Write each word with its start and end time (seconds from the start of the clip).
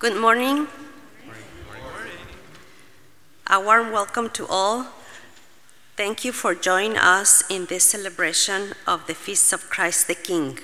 Good 0.00 0.16
morning. 0.16 0.68
A 3.48 3.60
warm 3.60 3.90
welcome 3.90 4.30
to 4.30 4.46
all. 4.46 4.86
Thank 5.96 6.24
you 6.24 6.30
for 6.30 6.54
joining 6.54 6.96
us 6.96 7.42
in 7.50 7.66
this 7.66 7.82
celebration 7.82 8.74
of 8.86 9.08
the 9.08 9.14
Feast 9.14 9.52
of 9.52 9.68
Christ 9.68 10.06
the 10.06 10.14
King. 10.14 10.60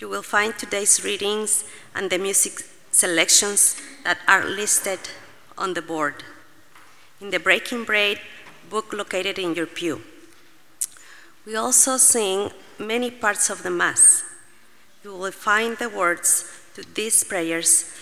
You 0.00 0.08
will 0.08 0.24
find 0.24 0.58
today's 0.58 1.04
readings 1.04 1.62
and 1.94 2.10
the 2.10 2.18
music 2.18 2.64
selections 2.90 3.80
that 4.02 4.18
are 4.26 4.44
listed 4.44 4.98
on 5.56 5.74
the 5.74 5.82
board 5.82 6.24
in 7.20 7.30
the 7.30 7.38
Breaking 7.38 7.84
Bread 7.84 8.18
book 8.68 8.92
located 8.92 9.38
in 9.38 9.54
your 9.54 9.66
pew. 9.66 10.02
We 11.46 11.54
also 11.54 11.98
sing 11.98 12.50
many 12.80 13.12
parts 13.12 13.48
of 13.48 13.62
the 13.62 13.70
Mass. 13.70 14.24
You 15.04 15.14
will 15.14 15.30
find 15.30 15.76
the 15.78 15.88
words 15.88 16.59
these 16.94 17.24
prayers 17.24 17.92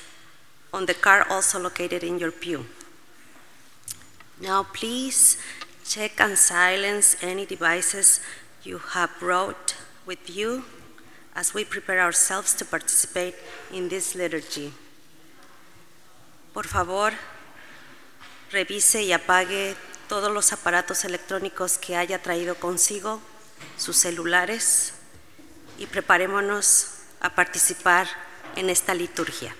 on 0.73 0.87
the 0.87 0.95
card 0.95 1.27
also 1.31 1.59
located 1.59 2.05
in 2.05 2.19
your 2.19 2.31
pew. 2.31 2.67
Now, 4.41 4.63
please 4.63 5.39
check 5.85 6.21
and 6.21 6.39
silence 6.39 7.17
any 7.23 7.47
devices 7.47 8.21
you 8.63 8.79
have 8.79 9.11
brought 9.19 9.75
with 10.07 10.31
you 10.31 10.65
as 11.35 11.55
we 11.55 11.65
prepare 11.65 12.01
ourselves 12.01 12.55
to 12.55 12.65
participate 12.65 13.35
in 13.73 13.89
this 13.89 14.15
liturgy. 14.15 14.73
Por 16.53 16.65
favor, 16.65 17.13
revise 18.53 19.03
y 19.03 19.13
apague 19.13 19.77
todos 20.09 20.33
los 20.33 20.53
aparatos 20.53 21.05
electrónicos 21.05 21.79
que 21.79 21.97
haya 21.97 22.23
traído 22.23 22.55
consigo, 22.57 23.21
sus 23.77 23.97
celulares, 23.97 24.95
y 25.79 25.87
preparémonos 25.87 27.03
a 27.21 27.35
participar 27.35 28.09
en 28.59 28.69
esta 28.69 28.93
liturgia. 28.93 29.55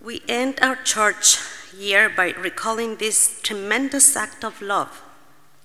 We 0.00 0.20
end 0.28 0.58
our 0.60 0.76
church 0.82 1.38
year 1.72 2.08
by 2.08 2.32
recalling 2.32 2.96
this 2.96 3.40
tremendous 3.42 4.16
act 4.16 4.44
of 4.44 4.60
love 4.60 5.00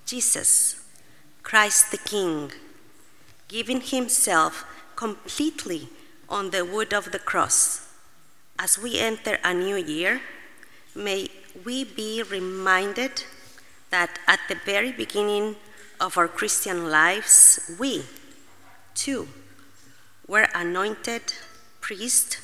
Jesus, 0.06 0.80
Christ 1.42 1.90
the 1.90 1.98
King, 1.98 2.52
giving 3.48 3.80
himself 3.80 4.64
completely 4.96 5.88
on 6.28 6.50
the 6.50 6.64
wood 6.64 6.94
of 6.94 7.10
the 7.10 7.18
cross. 7.18 7.88
As 8.58 8.78
we 8.78 8.98
enter 8.98 9.38
a 9.44 9.52
new 9.52 9.76
year, 9.76 10.20
may 10.94 11.28
we 11.64 11.84
be 11.84 12.22
reminded 12.22 13.24
that 13.90 14.18
at 14.26 14.40
the 14.48 14.56
very 14.64 14.92
beginning 14.92 15.56
of 16.00 16.16
our 16.16 16.28
Christian 16.28 16.90
lives, 16.90 17.74
we, 17.78 18.04
too, 18.94 19.28
were 20.26 20.48
anointed 20.54 21.34
priest, 21.88 22.38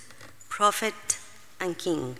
prophet, 0.48 1.18
and 1.60 1.76
king. 1.76 2.16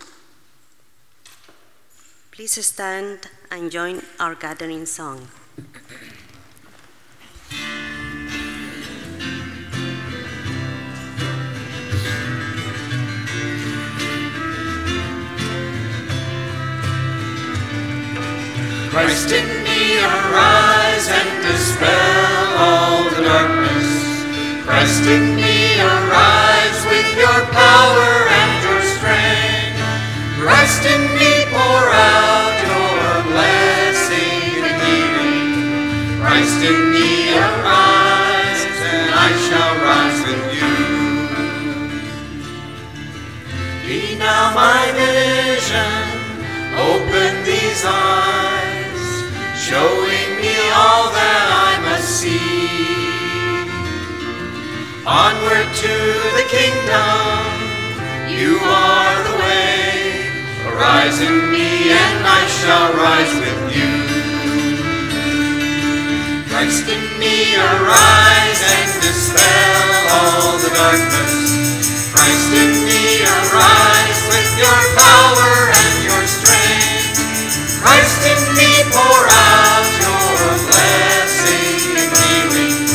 Please 2.29 2.63
stand 2.63 3.31
and 3.49 3.71
join 3.71 4.03
our 4.19 4.35
gathering 4.35 4.85
song. 4.85 5.27
Christ 18.91 19.31
in 19.31 19.47
me, 19.63 19.97
arise 19.97 21.07
and 21.09 21.31
dispel 21.41 22.45
all 22.65 23.03
the 23.09 23.23
darkness. 23.23 23.89
Christ 24.63 25.05
in 25.07 25.35
me, 25.35 25.81
arise 25.81 26.54
with 26.95 27.17
your 27.19 27.39
power 27.51 28.11
and 28.39 28.51
your 28.63 28.81
strength. 28.95 29.79
Christ 30.39 30.83
in 30.87 31.03
me, 31.19 31.31
pour 31.51 31.83
out 31.91 32.55
your 32.71 33.11
blessing 33.31 34.63
and 34.67 34.77
healing. 34.85 36.21
Christ 36.21 36.59
in 36.63 36.79
me, 36.95 37.35
arise, 37.35 38.61
and 38.93 39.07
I 39.27 39.29
shall 39.45 39.73
rise 39.89 40.19
with 40.27 40.45
you. 40.59 40.75
Be 43.85 44.15
now 44.17 44.55
my 44.55 44.83
vision, 44.95 45.99
open 46.89 47.31
these 47.43 47.83
eyes, 47.83 49.03
showing 49.67 50.29
me 50.43 50.55
all 50.81 51.11
that 51.11 51.45
I 51.67 51.71
must 51.87 52.07
see. 52.21 52.54
Onward 55.07 55.69
to 55.69 55.95
the 56.33 56.45
kingdom, 56.49 57.45
you 58.25 58.57
are 58.57 59.17
the 59.21 59.37
way. 59.37 60.33
Arise 60.65 61.21
in 61.21 61.51
me, 61.51 61.93
and 61.93 62.25
I 62.25 62.41
shall 62.49 62.89
rise 62.97 63.33
with 63.37 63.61
you. 63.77 63.93
Christ 66.49 66.89
in 66.89 67.05
me, 67.21 67.53
arise 67.53 68.61
and 68.65 68.91
dispel 69.05 69.85
all 70.09 70.57
the 70.57 70.73
darkness. 70.73 72.09
Christ 72.09 72.49
in 72.57 72.73
me, 72.89 73.21
arise 73.29 74.21
with 74.33 74.51
your 74.57 74.79
power 74.97 75.69
and 75.69 75.93
your 76.01 76.25
strength. 76.25 77.21
Christ 77.77 78.25
in 78.25 78.41
me, 78.57 78.89
pour 78.89 79.21
out 79.29 79.85
your 80.01 80.49
blessing 80.65 81.93
and 81.93 82.09
healing. 82.09 82.89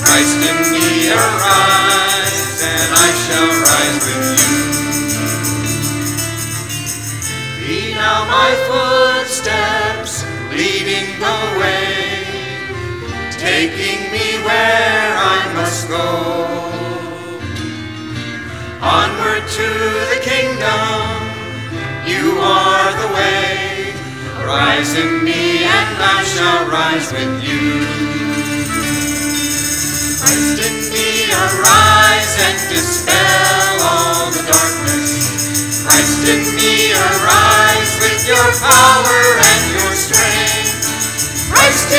Christ 0.00 0.40
in 0.40 0.58
me, 0.72 1.12
arise, 1.12 1.41
shall 3.32 3.52
rise 3.64 4.04
with 4.08 4.28
you. 4.44 4.60
Be 7.64 7.94
now 7.94 8.18
my 8.36 8.50
footsteps, 8.68 10.12
leading 10.58 11.08
the 11.24 11.38
way, 11.60 12.26
taking 13.48 14.00
me 14.14 14.26
where 14.46 15.10
I 15.34 15.40
must 15.56 15.88
go. 15.88 16.08
Onward 18.98 19.44
to 19.58 19.68
the 20.12 20.20
kingdom, 20.30 21.00
you 22.12 22.24
are 22.38 22.90
the 23.02 23.08
way. 23.18 23.94
Rise 24.44 24.92
in 25.02 25.24
me, 25.24 25.64
and 25.78 25.96
I 26.16 26.20
shall 26.34 26.62
rise 26.68 27.08
with 27.12 27.34
you. 27.48 28.12
Christ 30.32 30.64
in 30.64 30.88
me, 30.88 31.28
arise 31.28 32.40
and 32.40 32.56
dispel 32.72 33.68
all 33.84 34.32
the 34.32 34.40
darkness. 34.48 35.84
Christ 35.84 36.24
in 36.24 36.40
me, 36.56 36.96
arise 36.96 37.92
with 38.00 38.24
your 38.24 38.48
power 38.64 39.20
and 39.44 39.62
your 39.76 39.92
strength. 39.92 41.52
Christ 41.52 41.92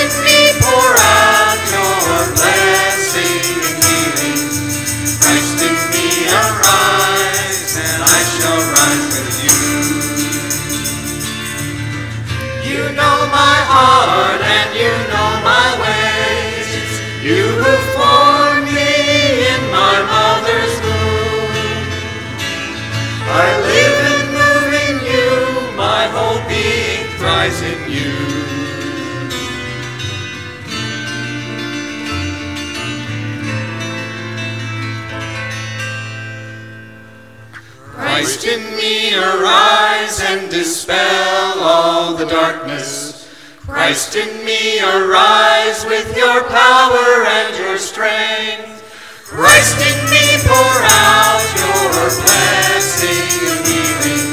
arise 39.33 40.19
and 40.21 40.49
dispel 40.49 41.59
all 41.59 42.15
the 42.15 42.25
darkness. 42.25 43.29
Christ 43.65 44.15
in 44.15 44.45
me, 44.45 44.79
arise 44.79 45.85
with 45.85 46.15
your 46.15 46.43
power 46.43 47.25
and 47.25 47.57
your 47.57 47.77
strength. 47.77 48.83
Christ 49.25 49.79
in 49.81 49.97
me, 50.11 50.25
pour 50.45 50.75
out 50.85 51.41
your 51.57 51.89
blessing 52.21 53.25
and 53.49 53.65
healing. 53.65 54.29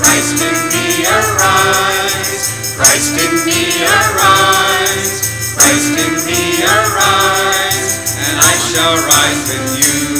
Christ 0.00 0.40
in 0.40 0.58
me, 0.72 1.04
arise. 1.04 2.76
Christ 2.76 3.14
in 3.20 3.34
me, 3.44 3.84
arise. 3.84 5.54
Christ 5.54 5.92
in 5.98 6.14
me, 6.24 6.62
arise. 6.64 8.16
And 8.16 8.36
I 8.40 8.54
shall 8.70 8.96
rise 9.04 9.42
with 9.52 10.08
you. 10.08 10.11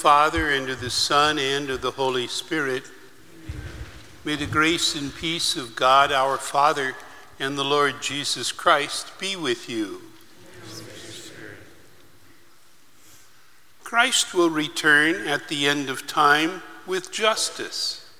Father, 0.00 0.48
and 0.48 0.70
of 0.70 0.80
the 0.80 0.88
Son, 0.88 1.38
and 1.38 1.68
of 1.68 1.82
the 1.82 1.90
Holy 1.90 2.26
Spirit, 2.26 2.84
may 4.24 4.34
the 4.34 4.46
grace 4.46 4.94
and 4.94 5.14
peace 5.14 5.56
of 5.56 5.76
God 5.76 6.10
our 6.10 6.38
Father 6.38 6.94
and 7.38 7.58
the 7.58 7.64
Lord 7.66 8.00
Jesus 8.00 8.50
Christ 8.50 9.12
be 9.18 9.36
with 9.36 9.68
you. 9.68 10.00
Christ 13.84 14.32
will 14.32 14.48
return 14.48 15.28
at 15.28 15.48
the 15.48 15.66
end 15.66 15.90
of 15.90 16.06
time 16.06 16.62
with 16.86 17.12
justice. 17.12 18.10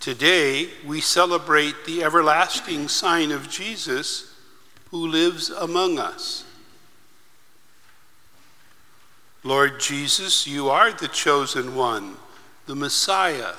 Today, 0.00 0.70
we 0.86 1.02
celebrate 1.02 1.84
the 1.84 2.02
everlasting 2.02 2.88
sign 2.88 3.32
of 3.32 3.50
Jesus 3.50 4.34
who 4.90 5.06
lives 5.06 5.50
among 5.50 5.98
us. 5.98 6.41
Lord 9.44 9.80
Jesus, 9.80 10.46
you 10.46 10.70
are 10.70 10.92
the 10.92 11.08
chosen 11.08 11.74
one, 11.74 12.14
the 12.66 12.76
Messiah, 12.76 13.54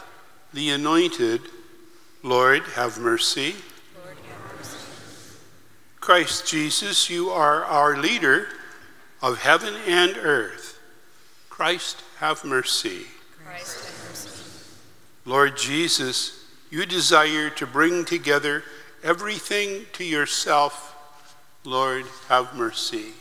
the 0.54 0.70
anointed. 0.70 1.42
Lord, 2.24 2.64
have 2.76 2.98
mercy. 2.98 3.56
Lord, 4.02 4.16
have 4.16 4.58
mercy. 4.58 4.78
Christ 6.00 6.48
Jesus, 6.48 7.10
you 7.10 7.32
are 7.32 7.66
our 7.66 7.98
leader 7.98 8.48
of 9.22 9.40
heaven 9.40 9.74
and 9.86 10.16
earth. 10.16 10.80
Christ, 11.50 12.02
have 12.20 12.46
mercy. 12.46 13.02
Christ, 13.44 13.86
have 13.86 14.10
mercy. 14.10 14.30
Lord 15.26 15.58
Jesus, 15.58 16.46
you 16.72 16.86
desire 16.86 17.50
to 17.50 17.68
bring 17.68 18.06
together 18.06 18.64
everything 19.04 19.86
to 19.94 20.06
yourself. 20.06 20.96
Lord, 21.66 22.06
have 22.30 22.56
mercy. 22.56 23.12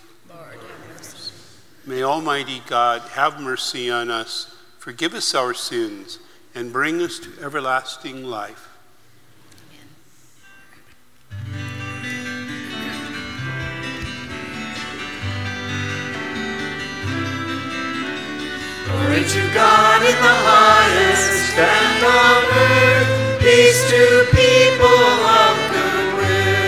May 1.85 2.05
Almighty 2.05 2.63
God 2.69 3.03
have 3.11 3.41
mercy 3.41 3.91
on 3.91 4.09
us, 4.09 4.55
forgive 4.79 5.15
us 5.15 5.35
our 5.35 5.53
sins, 5.53 6.21
and 6.55 6.73
bring 6.73 7.03
us 7.03 7.19
to 7.19 7.31
everlasting 7.43 8.23
life. 8.23 8.69
Glory 18.87 19.25
to 19.25 19.51
God 19.53 20.03
in 20.03 20.15
the 20.15 20.37
highest, 20.47 21.59
and 21.59 22.05
on 22.05 22.45
earth 22.59 23.41
peace 23.41 23.91
to 23.91 24.25
people 24.31 24.87
of 24.87 25.57
good 25.73 26.15
will. 26.15 26.63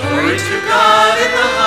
Glory 0.00 0.38
to 0.38 0.56
God 0.66 1.18
in 1.18 1.30
the 1.36 1.59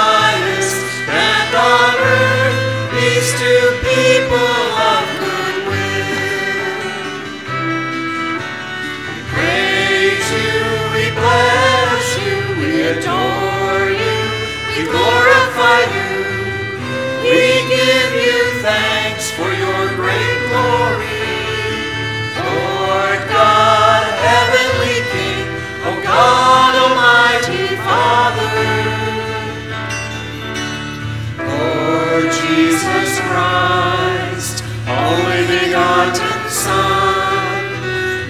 for 19.38 19.52
your 19.52 19.88
great 19.96 20.40
glory. 20.50 21.22
Lord 22.38 23.20
God, 23.30 24.04
heavenly 24.28 24.73
Christ, 33.34 34.64
only 34.86 35.42
begotten 35.50 36.38
Son, 36.50 37.66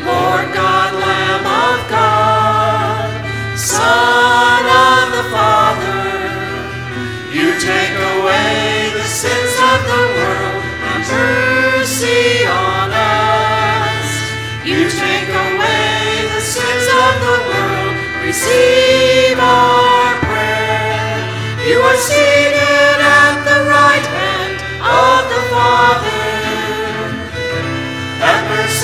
Lord 0.08 0.48
God, 0.56 0.92
Lamb 0.96 1.44
of 1.44 1.80
God, 1.92 3.12
Son 3.60 4.64
of 4.64 5.06
the 5.12 5.26
Father, 5.36 6.08
you 7.36 7.52
take 7.60 7.96
away 8.16 8.96
the 8.96 9.04
sins 9.04 9.56
of 9.72 9.80
the 9.92 10.04
world, 10.16 10.64
and 10.88 11.04
mercy 11.12 12.48
on 12.48 12.88
us. 12.96 14.08
You 14.64 14.88
take 14.88 15.28
away 15.28 16.32
the 16.32 16.44
sins 16.56 16.88
of 17.04 17.14
the 17.28 17.38
world, 17.52 17.96
receive 18.24 19.38
our 19.38 20.16
prayer. 20.24 21.28
You 21.68 21.82
are 21.82 21.98
seated 21.98 22.33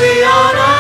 Have 0.02 0.79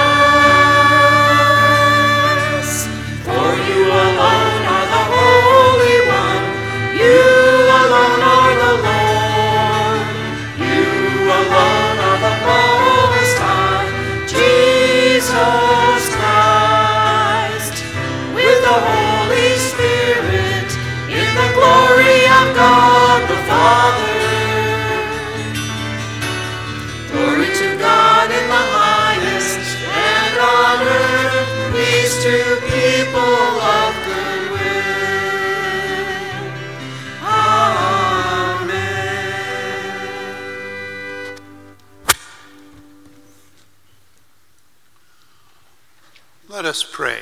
us 46.69 46.83
pray. 46.83 47.21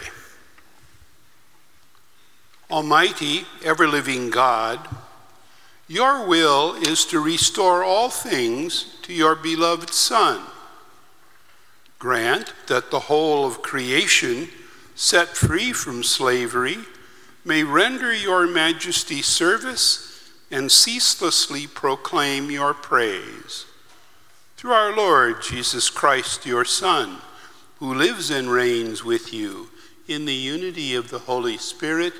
Almighty, 2.69 3.45
ever 3.63 3.87
living 3.87 4.29
God, 4.29 4.87
your 5.87 6.27
will 6.27 6.75
is 6.75 7.05
to 7.05 7.19
restore 7.19 7.83
all 7.83 8.09
things 8.09 8.97
to 9.03 9.13
your 9.13 9.35
beloved 9.35 9.91
Son. 9.91 10.41
Grant 11.97 12.53
that 12.67 12.91
the 12.91 12.99
whole 12.99 13.47
of 13.47 13.61
creation 13.61 14.49
set 14.97 15.29
free 15.29 15.71
from 15.71 16.03
slavery, 16.03 16.77
may 17.45 17.63
render 17.63 18.11
your 18.13 18.47
majesty 18.47 19.21
service 19.21 20.33
and 20.49 20.71
ceaselessly 20.71 21.67
proclaim 21.67 22.49
your 22.49 22.73
praise. 22.73 23.65
Through 24.57 24.71
our 24.71 24.95
Lord 24.95 25.43
Jesus 25.43 25.91
Christ, 25.91 26.47
your 26.47 26.65
Son, 26.65 27.19
who 27.79 27.93
lives 27.93 28.31
and 28.31 28.49
reigns 28.49 29.03
with 29.03 29.33
you 29.33 29.69
in 30.07 30.25
the 30.25 30.33
unity 30.33 30.95
of 30.95 31.09
the 31.09 31.19
Holy 31.19 31.57
Spirit, 31.57 32.13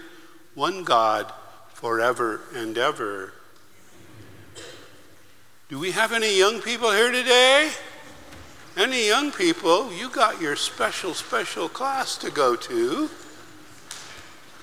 one 0.54 0.84
God, 0.84 1.32
forever 1.74 2.42
and 2.56 2.78
ever. 2.78 3.34
Do 5.70 5.80
we 5.80 5.92
have 5.92 6.14
any 6.14 6.38
young 6.38 6.62
people 6.62 6.92
here 6.92 7.12
today? 7.12 7.72
Any 8.78 9.08
young 9.08 9.32
people, 9.32 9.92
you 9.92 10.10
got 10.10 10.40
your 10.40 10.56
special, 10.56 11.14
special 11.14 11.68
class 11.68 12.16
to 12.18 12.30
go 12.30 12.56
to. 12.56 13.10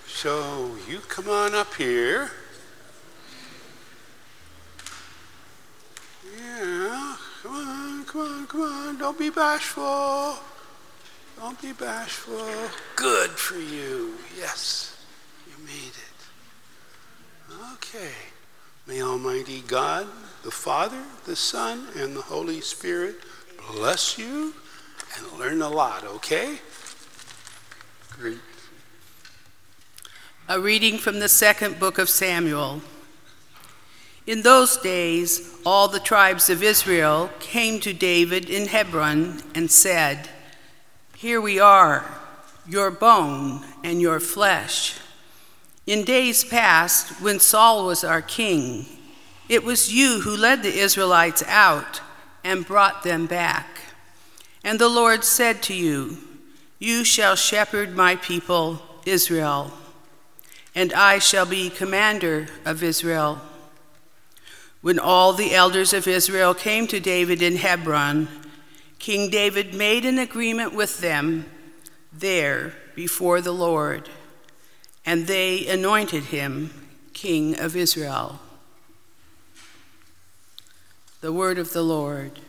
So 0.06 0.76
you 0.88 1.00
come 1.00 1.28
on 1.28 1.54
up 1.54 1.74
here. 1.74 2.30
Yeah, 6.38 7.16
come 7.42 7.54
on, 7.54 8.04
come 8.04 8.20
on, 8.20 8.46
come 8.46 8.62
on. 8.62 8.98
Don't 8.98 9.18
be 9.18 9.30
bashful. 9.30 10.36
Don't 11.36 11.60
be 11.60 11.72
bashful. 11.72 12.48
Good 12.96 13.30
for 13.30 13.58
you. 13.58 14.14
Yes, 14.38 15.04
you 15.46 15.64
made 15.64 15.92
it. 15.92 16.14
Okay. 17.74 18.12
May 18.86 19.02
Almighty 19.02 19.62
God, 19.66 20.06
the 20.42 20.50
Father, 20.50 21.02
the 21.24 21.36
Son, 21.36 21.88
and 21.96 22.14
the 22.14 22.22
Holy 22.22 22.60
Spirit 22.60 23.16
bless 23.72 24.18
you 24.18 24.54
and 25.16 25.38
learn 25.38 25.62
a 25.62 25.68
lot, 25.68 26.04
okay? 26.04 26.58
Great. 28.10 28.38
A 30.48 30.60
reading 30.60 30.98
from 30.98 31.20
the 31.20 31.28
second 31.28 31.80
book 31.80 31.98
of 31.98 32.10
Samuel. 32.10 32.82
In 34.26 34.42
those 34.42 34.76
days, 34.76 35.54
all 35.64 35.88
the 35.88 36.00
tribes 36.00 36.50
of 36.50 36.62
Israel 36.62 37.30
came 37.40 37.80
to 37.80 37.92
David 37.94 38.50
in 38.50 38.68
Hebron 38.68 39.42
and 39.54 39.70
said, 39.70 40.28
Here 41.16 41.40
we 41.40 41.60
are, 41.60 42.04
your 42.66 42.90
bone 42.90 43.64
and 43.84 44.00
your 44.00 44.18
flesh. 44.18 44.98
In 45.86 46.04
days 46.04 46.44
past, 46.44 47.20
when 47.20 47.38
Saul 47.38 47.86
was 47.86 48.02
our 48.02 48.22
king, 48.22 48.86
It 49.48 49.62
was 49.62 49.92
you 49.92 50.20
who 50.22 50.36
led 50.36 50.62
the 50.62 50.78
Israelites 50.78 51.42
out 51.46 52.00
and 52.42 52.66
brought 52.66 53.04
them 53.04 53.26
back. 53.26 53.66
And 54.64 54.78
the 54.78 54.88
Lord 54.88 55.22
said 55.22 55.62
to 55.64 55.74
you, 55.74 56.18
You 56.78 57.04
shall 57.04 57.36
shepherd 57.36 57.94
my 57.94 58.16
people, 58.16 58.82
Israel, 59.04 59.72
and 60.74 60.92
I 60.92 61.18
shall 61.18 61.46
be 61.46 61.70
commander 61.70 62.48
of 62.64 62.82
Israel. 62.82 63.40
When 64.80 64.98
all 64.98 65.32
the 65.32 65.54
elders 65.54 65.92
of 65.92 66.08
Israel 66.08 66.54
came 66.54 66.86
to 66.88 66.98
David 66.98 67.40
in 67.40 67.56
Hebron, 67.56 68.28
King 69.04 69.28
David 69.28 69.74
made 69.74 70.06
an 70.06 70.18
agreement 70.18 70.72
with 70.72 71.00
them 71.00 71.44
there 72.10 72.72
before 72.94 73.42
the 73.42 73.52
Lord, 73.52 74.08
and 75.04 75.26
they 75.26 75.66
anointed 75.66 76.24
him 76.24 76.70
king 77.12 77.60
of 77.60 77.76
Israel. 77.76 78.40
The 81.20 81.34
word 81.34 81.58
of 81.58 81.74
the 81.74 81.82
Lord. 81.82 82.40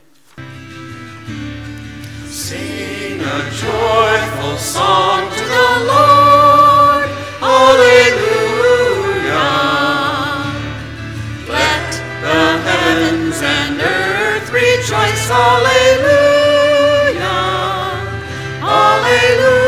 Sing 2.27 3.19
a 3.19 3.49
joyful 3.51 4.55
song 4.55 5.29
to 5.29 5.43
the 5.43 5.83
Lord. 5.91 7.09
Hallelujah. 7.43 8.55
Let 11.49 11.91
the 12.21 12.59
heavens 12.63 13.41
and 13.41 13.81
earth 13.81 14.49
rejoice. 14.53 15.27
Hallelujah. 15.27 16.34
Hallelujah. 19.05 19.64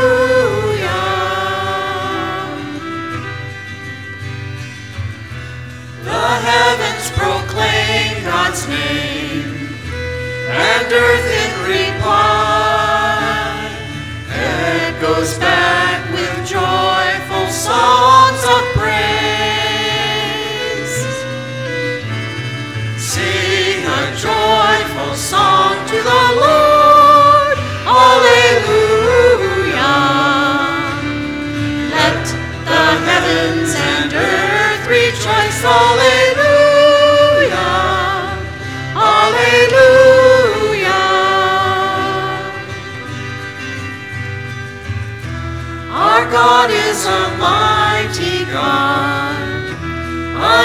God, 48.58 49.70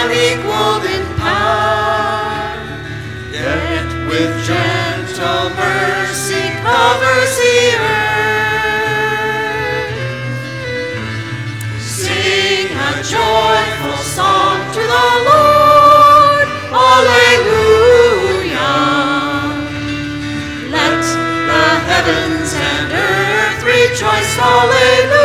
unequaled 0.01 0.85
in 0.95 1.05
power, 1.21 2.57
yet 3.31 3.89
with 4.09 4.33
gentle 4.49 5.45
mercy 5.61 6.45
covers 6.65 7.33
the 7.43 7.59
earth. 7.93 8.13
Sing 11.81 12.69
a 12.73 12.93
joyful 13.15 14.01
song 14.17 14.59
to 14.77 14.83
the 14.95 15.09
Lord. 15.29 16.49
Hallelujah. 16.77 18.09
Let 20.77 21.03
the 21.51 21.67
heavens 21.91 22.51
and 22.71 22.89
earth 22.91 23.61
rejoice. 23.69 24.33
Hallelujah. 24.41 25.22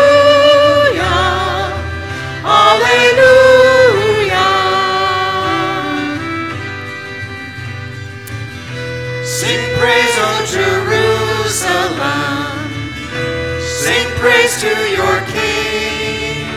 To 14.59 14.73
your 14.89 15.21
King 15.27 16.49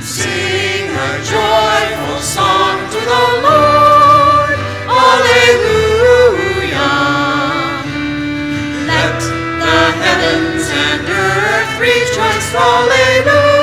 Sing 0.00 0.88
a 0.88 1.20
joyful 1.34 2.20
song 2.22 2.80
to 2.92 3.00
the 3.12 3.24
Lord. 3.44 4.56
Hallelujah. 4.88 6.16
Let 8.88 9.20
the 9.60 9.80
heavens 10.00 10.64
and 10.72 11.04
earth 11.10 11.72
rejoice. 11.78 12.48
Hallelujah. 12.52 13.55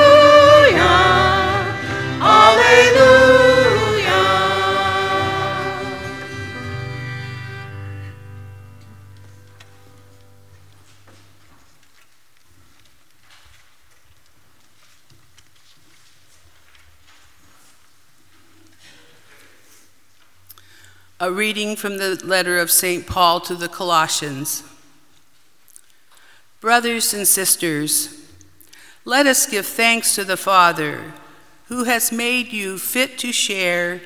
Reading 21.34 21.76
from 21.76 21.98
the 21.98 22.20
letter 22.24 22.60
of 22.60 22.72
St. 22.72 23.08
Paul 23.08 23.40
to 23.42 23.56
the 23.56 23.68
Colossians. 23.68 24.64
Brothers 26.62 27.14
and 27.14 27.28
sisters, 27.28 28.30
let 29.04 29.26
us 29.26 29.46
give 29.46 29.66
thanks 29.66 30.16
to 30.16 30.24
the 30.24 30.38
Father, 30.38 31.14
who 31.68 31.84
has 31.84 32.12
made 32.12 32.54
you 32.54 32.78
fit 32.78 33.18
to 33.18 33.34
share 33.34 34.00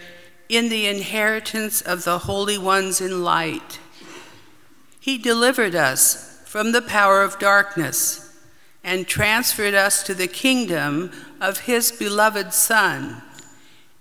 in 0.49 0.69
the 0.69 0.87
inheritance 0.87 1.81
of 1.81 2.03
the 2.03 2.19
holy 2.19 2.57
ones 2.57 3.01
in 3.01 3.23
light. 3.23 3.79
He 4.99 5.17
delivered 5.17 5.75
us 5.75 6.41
from 6.45 6.71
the 6.71 6.81
power 6.81 7.21
of 7.21 7.39
darkness 7.39 8.23
and 8.83 9.07
transferred 9.07 9.73
us 9.73 10.01
to 10.03 10.13
the 10.13 10.27
kingdom 10.27 11.11
of 11.41 11.59
his 11.59 11.91
beloved 11.91 12.53
Son, 12.53 13.21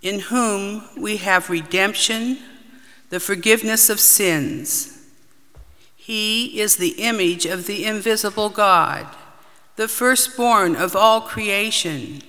in 0.00 0.20
whom 0.20 0.84
we 0.96 1.16
have 1.16 1.50
redemption, 1.50 2.38
the 3.08 3.20
forgiveness 3.20 3.88
of 3.88 4.00
sins. 4.00 4.92
He 5.94 6.60
is 6.60 6.76
the 6.76 6.94
image 6.98 7.46
of 7.46 7.66
the 7.66 7.84
invisible 7.84 8.48
God, 8.48 9.06
the 9.76 9.88
firstborn 9.88 10.76
of 10.76 10.96
all 10.96 11.20
creation. 11.20 12.22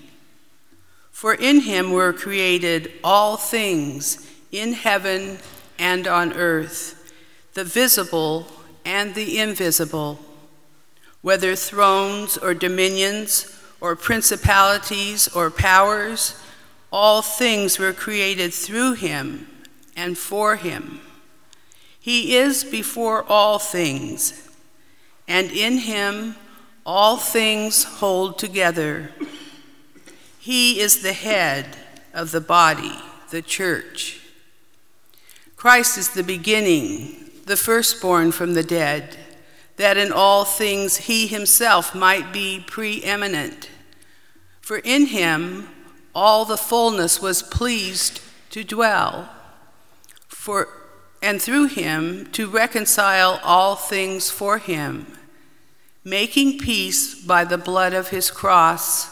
For 1.11 1.33
in 1.33 1.61
him 1.61 1.91
were 1.91 2.13
created 2.13 2.91
all 3.03 3.37
things 3.37 4.29
in 4.51 4.73
heaven 4.73 5.39
and 5.79 6.07
on 6.07 6.33
earth, 6.33 7.11
the 7.53 7.63
visible 7.63 8.47
and 8.85 9.15
the 9.15 9.39
invisible, 9.39 10.19
whether 11.21 11.55
thrones 11.55 12.37
or 12.37 12.53
dominions 12.53 13.59
or 13.81 13.95
principalities 13.95 15.27
or 15.29 15.49
powers, 15.49 16.39
all 16.91 17.21
things 17.21 17.79
were 17.79 17.93
created 17.93 18.53
through 18.53 18.93
him 18.93 19.47
and 19.97 20.17
for 20.17 20.55
him. 20.55 21.01
He 21.99 22.37
is 22.37 22.63
before 22.63 23.25
all 23.27 23.59
things, 23.59 24.49
and 25.27 25.51
in 25.51 25.79
him 25.79 26.35
all 26.85 27.17
things 27.17 27.83
hold 27.83 28.39
together. 28.39 29.11
He 30.39 30.79
is 30.79 31.01
the 31.01 31.11
head 31.11 31.75
of 32.13 32.31
the 32.31 32.39
body, 32.39 32.95
the 33.31 33.41
church. 33.41 34.21
Christ 35.57 35.97
is 35.97 36.11
the 36.11 36.23
beginning, 36.23 37.29
the 37.45 37.57
firstborn 37.57 38.31
from 38.31 38.53
the 38.53 38.63
dead, 38.63 39.17
that 39.75 39.97
in 39.97 40.11
all 40.11 40.45
things 40.45 40.97
he 40.97 41.27
himself 41.27 41.93
might 41.93 42.31
be 42.31 42.63
preeminent. 42.65 43.69
For 44.61 44.77
in 44.77 45.07
him 45.07 45.67
all 46.15 46.45
the 46.45 46.57
fullness 46.57 47.21
was 47.21 47.43
pleased 47.43 48.21
to 48.51 48.63
dwell, 48.63 49.29
for 50.27 50.67
and 51.21 51.41
through 51.41 51.67
him 51.67 52.27
to 52.31 52.47
reconcile 52.47 53.39
all 53.43 53.75
things 53.75 54.29
for 54.29 54.59
him, 54.59 55.07
making 56.03 56.59
peace 56.59 57.15
by 57.15 57.43
the 57.43 57.57
blood 57.57 57.93
of 57.93 58.09
his 58.09 58.29
cross 58.29 59.09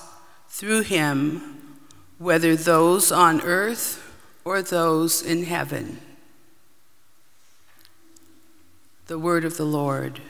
through 0.49 0.81
him, 0.81 1.81
whether 2.19 2.55
those 2.55 3.11
on 3.11 3.41
earth 3.41 4.01
or 4.45 4.61
those 4.61 5.21
in 5.21 5.43
heaven. 5.43 5.99
The 9.07 9.19
word 9.19 9.43
of 9.43 9.57
the 9.57 9.65
Lord. 9.65 10.21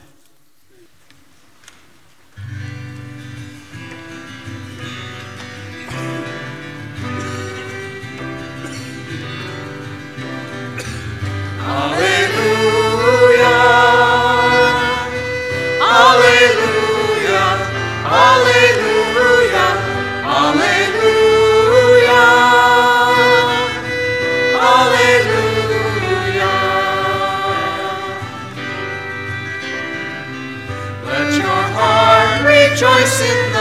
rejoice 32.76 33.22
in 33.22 33.55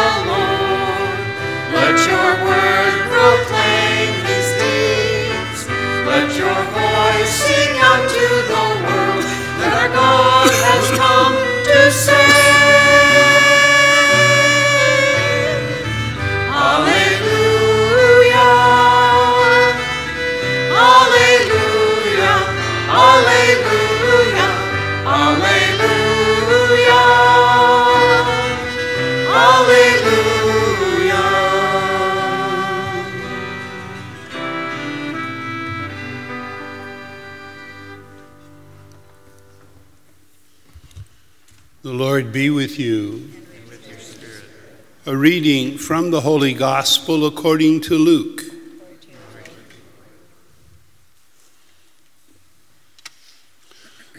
come 11.90 12.23
Lord 42.14 42.32
be 42.32 42.48
with 42.48 42.78
you. 42.78 43.28
A 45.04 45.16
reading 45.16 45.76
from 45.76 46.12
the 46.12 46.20
Holy 46.20 46.54
Gospel 46.54 47.26
according 47.26 47.80
to 47.80 47.98
Luke. 47.98 48.40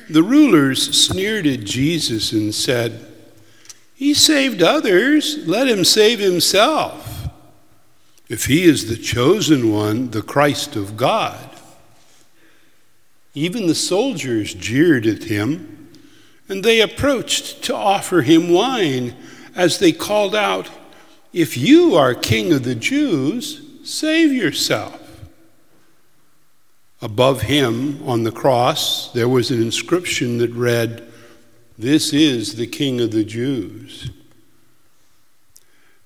The 0.09 0.21
rulers 0.21 1.07
sneered 1.07 1.47
at 1.47 1.63
Jesus 1.63 2.33
and 2.33 2.53
said, 2.53 3.07
He 3.93 4.13
saved 4.13 4.61
others, 4.61 5.47
let 5.47 5.69
him 5.69 5.85
save 5.85 6.19
himself. 6.19 7.29
If 8.27 8.47
he 8.47 8.65
is 8.65 8.89
the 8.89 9.01
chosen 9.01 9.71
one, 9.71 10.11
the 10.11 10.21
Christ 10.21 10.75
of 10.75 10.97
God. 10.97 11.49
Even 13.33 13.67
the 13.67 13.73
soldiers 13.73 14.53
jeered 14.53 15.05
at 15.05 15.23
him, 15.23 15.74
and 16.47 16.63
they 16.63 16.81
approached 16.81 17.63
to 17.63 17.75
offer 17.75 18.21
him 18.21 18.49
wine 18.49 19.15
as 19.55 19.79
they 19.79 19.91
called 19.91 20.35
out, 20.35 20.69
If 21.33 21.57
you 21.57 21.95
are 21.95 22.13
king 22.13 22.53
of 22.53 22.63
the 22.63 22.75
Jews, 22.75 23.61
save 23.83 24.31
yourself. 24.31 25.01
Above 27.01 27.43
him 27.43 28.01
on 28.07 28.23
the 28.23 28.31
cross, 28.31 29.11
there 29.13 29.29
was 29.29 29.51
an 29.51 29.61
inscription 29.61 30.37
that 30.39 30.51
read, 30.51 31.07
This 31.77 32.13
is 32.13 32.55
the 32.55 32.67
King 32.67 33.01
of 33.01 33.11
the 33.11 33.23
Jews. 33.23 34.09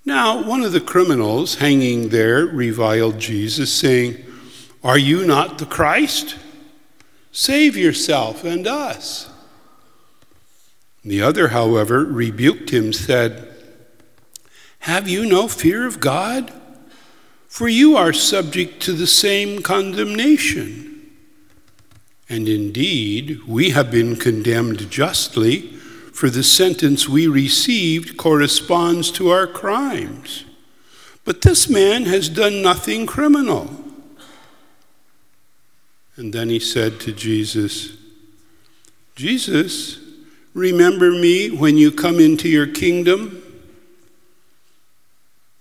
Now, 0.03 0.43
one 0.43 0.63
of 0.63 0.71
the 0.71 0.81
criminals 0.81 1.55
hanging 1.55 2.09
there 2.09 2.45
reviled 2.45 3.19
Jesus, 3.19 3.71
saying, 3.71 4.25
Are 4.83 4.97
you 4.97 5.25
not 5.25 5.57
the 5.57 5.65
Christ? 5.65 6.35
Save 7.31 7.77
yourself 7.77 8.43
and 8.43 8.65
us. 8.65 9.29
The 11.03 11.21
other, 11.21 11.49
however, 11.49 12.03
rebuked 12.03 12.71
him, 12.71 12.91
said, 12.93 13.47
Have 14.79 15.07
you 15.07 15.25
no 15.25 15.47
fear 15.47 15.87
of 15.87 15.99
God? 15.99 16.53
For 17.47 17.67
you 17.67 17.95
are 17.97 18.13
subject 18.13 18.81
to 18.83 18.93
the 18.93 19.07
same 19.07 19.61
condemnation. 19.61 20.89
And 22.29 22.47
indeed, 22.47 23.41
we 23.47 23.71
have 23.71 23.89
been 23.89 24.15
condemned 24.15 24.89
justly, 24.91 25.71
for 26.13 26.29
the 26.29 26.43
sentence 26.43 27.09
we 27.09 27.27
received 27.27 28.17
corresponds 28.17 29.09
to 29.11 29.29
our 29.29 29.47
crimes. 29.47 30.45
But 31.25 31.41
this 31.41 31.69
man 31.69 32.03
has 32.03 32.29
done 32.29 32.61
nothing 32.61 33.05
criminal. 33.05 33.69
And 36.17 36.33
then 36.33 36.49
he 36.49 36.59
said 36.59 36.99
to 37.01 37.13
Jesus, 37.13 37.97
Jesus, 39.15 39.99
remember 40.53 41.11
me 41.11 41.49
when 41.49 41.77
you 41.77 41.91
come 41.91 42.19
into 42.19 42.49
your 42.49 42.67
kingdom? 42.67 43.43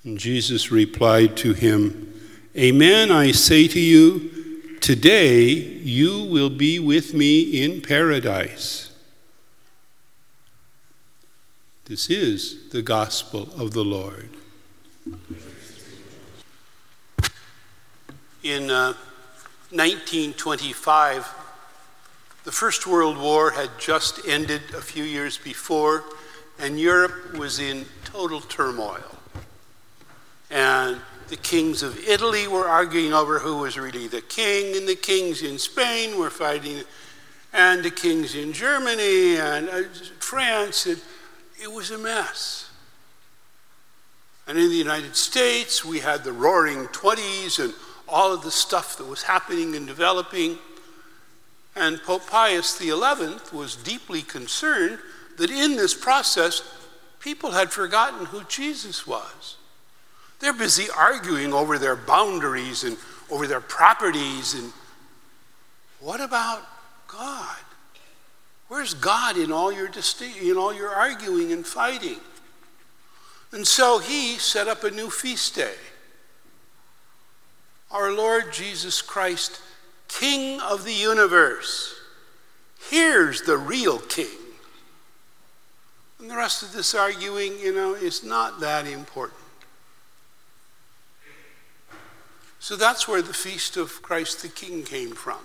And 0.05 0.19
Jesus 0.19 0.71
replied 0.71 1.37
to 1.39 1.53
him, 1.53 2.15
Amen, 2.57 3.11
I 3.11 3.33
say 3.33 3.69
to 3.69 3.81
you, 3.81 4.79
today 4.81 5.45
you 5.49 6.25
will 6.25 6.51
be 6.51 6.79
with 6.79 7.15
me 7.15 7.63
in 7.63 7.83
paradise. 7.83 8.91
This 11.85 12.11
is 12.11 12.69
the 12.71 12.83
gospel 12.83 13.49
of 13.57 13.73
the 13.73 13.85
Lord. 13.85 14.29
In 18.43 18.71
uh, 18.71 18.93
1925, 19.71 21.27
the 22.49 22.53
First 22.53 22.87
World 22.87 23.19
War 23.19 23.51
had 23.51 23.69
just 23.79 24.27
ended 24.27 24.63
a 24.75 24.81
few 24.81 25.05
years 25.05 25.37
before, 25.37 26.03
and 26.59 26.81
Europe 26.81 27.37
was 27.37 27.59
in 27.59 27.85
total 28.07 28.41
turmoil. 28.41 29.19
And 30.51 30.99
the 31.29 31.37
kings 31.37 31.83
of 31.83 31.99
Italy 32.09 32.49
were 32.49 32.67
arguing 32.67 33.13
over 33.13 33.39
who 33.39 33.59
was 33.59 33.77
really 33.77 34.09
the 34.09 34.23
king, 34.23 34.79
and 34.79 34.89
the 34.89 34.97
kings 34.97 35.43
in 35.43 35.59
Spain 35.59 36.19
were 36.19 36.31
fighting, 36.31 36.85
and 37.53 37.85
the 37.85 37.91
kings 37.91 38.35
in 38.35 38.55
Germany 38.55 39.37
and 39.37 39.69
uh, 39.69 39.83
France. 40.19 40.87
And 40.87 41.03
it 41.63 41.71
was 41.71 41.91
a 41.91 41.99
mess. 41.99 42.71
And 44.47 44.57
in 44.57 44.71
the 44.71 44.75
United 44.75 45.17
States, 45.17 45.85
we 45.85 45.99
had 45.99 46.25
the 46.25 46.33
roaring 46.33 46.87
20s 46.87 47.63
and 47.63 47.75
all 48.09 48.33
of 48.33 48.43
the 48.43 48.51
stuff 48.51 48.97
that 48.97 49.07
was 49.07 49.25
happening 49.25 49.77
and 49.77 49.87
developing. 49.87 50.57
And 51.79 52.03
Pope 52.03 52.27
Pius 52.27 52.77
XI 52.79 52.93
was 53.53 53.77
deeply 53.77 54.23
concerned 54.23 54.99
that 55.37 55.51
in 55.51 55.77
this 55.77 55.95
process, 55.95 56.63
people 57.21 57.53
had 57.53 57.71
forgotten 57.71 58.27
who 58.27 58.43
Jesus 58.45 59.07
was. 59.07 59.57
They're 60.41 60.53
busy 60.53 60.87
arguing 60.97 61.53
over 61.53 61.79
their 61.79 61.97
boundaries 61.97 62.85
and 62.85 62.97
over 63.31 63.47
their 63.47 63.61
properties. 63.61 64.55
And 64.55 64.73
what 66.01 66.21
about 66.21 66.67
God? 67.07 67.57
Where's 68.69 68.95
God 68.95 69.37
in 69.37 69.51
all 69.51 69.73
your 69.73 69.89
disti- 69.89 70.43
in 70.43 70.57
all 70.57 70.75
your 70.75 70.91
arguing 70.91 71.53
and 71.53 71.67
fighting? 71.67 72.21
And 73.53 73.67
so 73.67 73.99
he 73.99 74.37
set 74.37 74.69
up 74.69 74.85
a 74.85 74.91
new 74.91 75.11
feast 75.11 75.55
day. 75.55 75.75
Our 77.91 78.13
Lord 78.13 78.53
Jesus 78.53 79.01
Christ, 79.01 79.61
King 80.09 80.61
of 80.61 80.85
the 80.85 80.93
universe. 80.93 81.95
Here's 82.91 83.43
the 83.43 83.57
real 83.57 83.99
king. 83.99 84.27
And 86.19 86.31
the 86.31 86.37
rest 86.37 86.63
of 86.63 86.73
this 86.73 86.95
arguing, 86.95 87.59
you 87.61 87.75
know, 87.75 87.95
is 87.95 88.25
not 88.25 88.61
that 88.61 88.87
important. 88.87 89.39
So 92.61 92.77
that's 92.77 93.07
where 93.07 93.23
the 93.23 93.35
feast 93.35 93.77
of 93.77 94.03
Christ 94.03 94.43
the 94.43 94.49
King 94.49 94.83
came 94.83 95.13
from. 95.13 95.39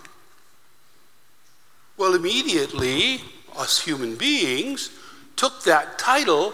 Well, 1.95 2.15
immediately, 2.15 3.21
us 3.55 3.81
human 3.81 4.15
beings 4.15 4.89
took 5.35 5.63
that 5.63 5.99
title 5.99 6.53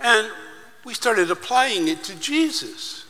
and 0.00 0.30
we 0.84 0.94
started 0.94 1.30
applying 1.30 1.88
it 1.88 2.02
to 2.04 2.14
Jesus. 2.16 3.04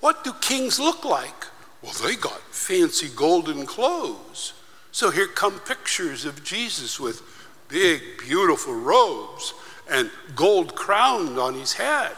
What 0.00 0.24
do 0.24 0.32
kings 0.34 0.78
look 0.78 1.04
like? 1.04 1.41
Well, 1.82 1.92
they 2.04 2.16
got 2.16 2.40
fancy 2.50 3.08
golden 3.14 3.66
clothes. 3.66 4.54
So 4.92 5.10
here 5.10 5.26
come 5.26 5.58
pictures 5.60 6.24
of 6.24 6.44
Jesus 6.44 7.00
with 7.00 7.22
big, 7.68 8.02
beautiful 8.18 8.74
robes 8.74 9.54
and 9.90 10.10
gold 10.36 10.74
crowned 10.74 11.38
on 11.38 11.54
his 11.54 11.72
head. 11.72 12.12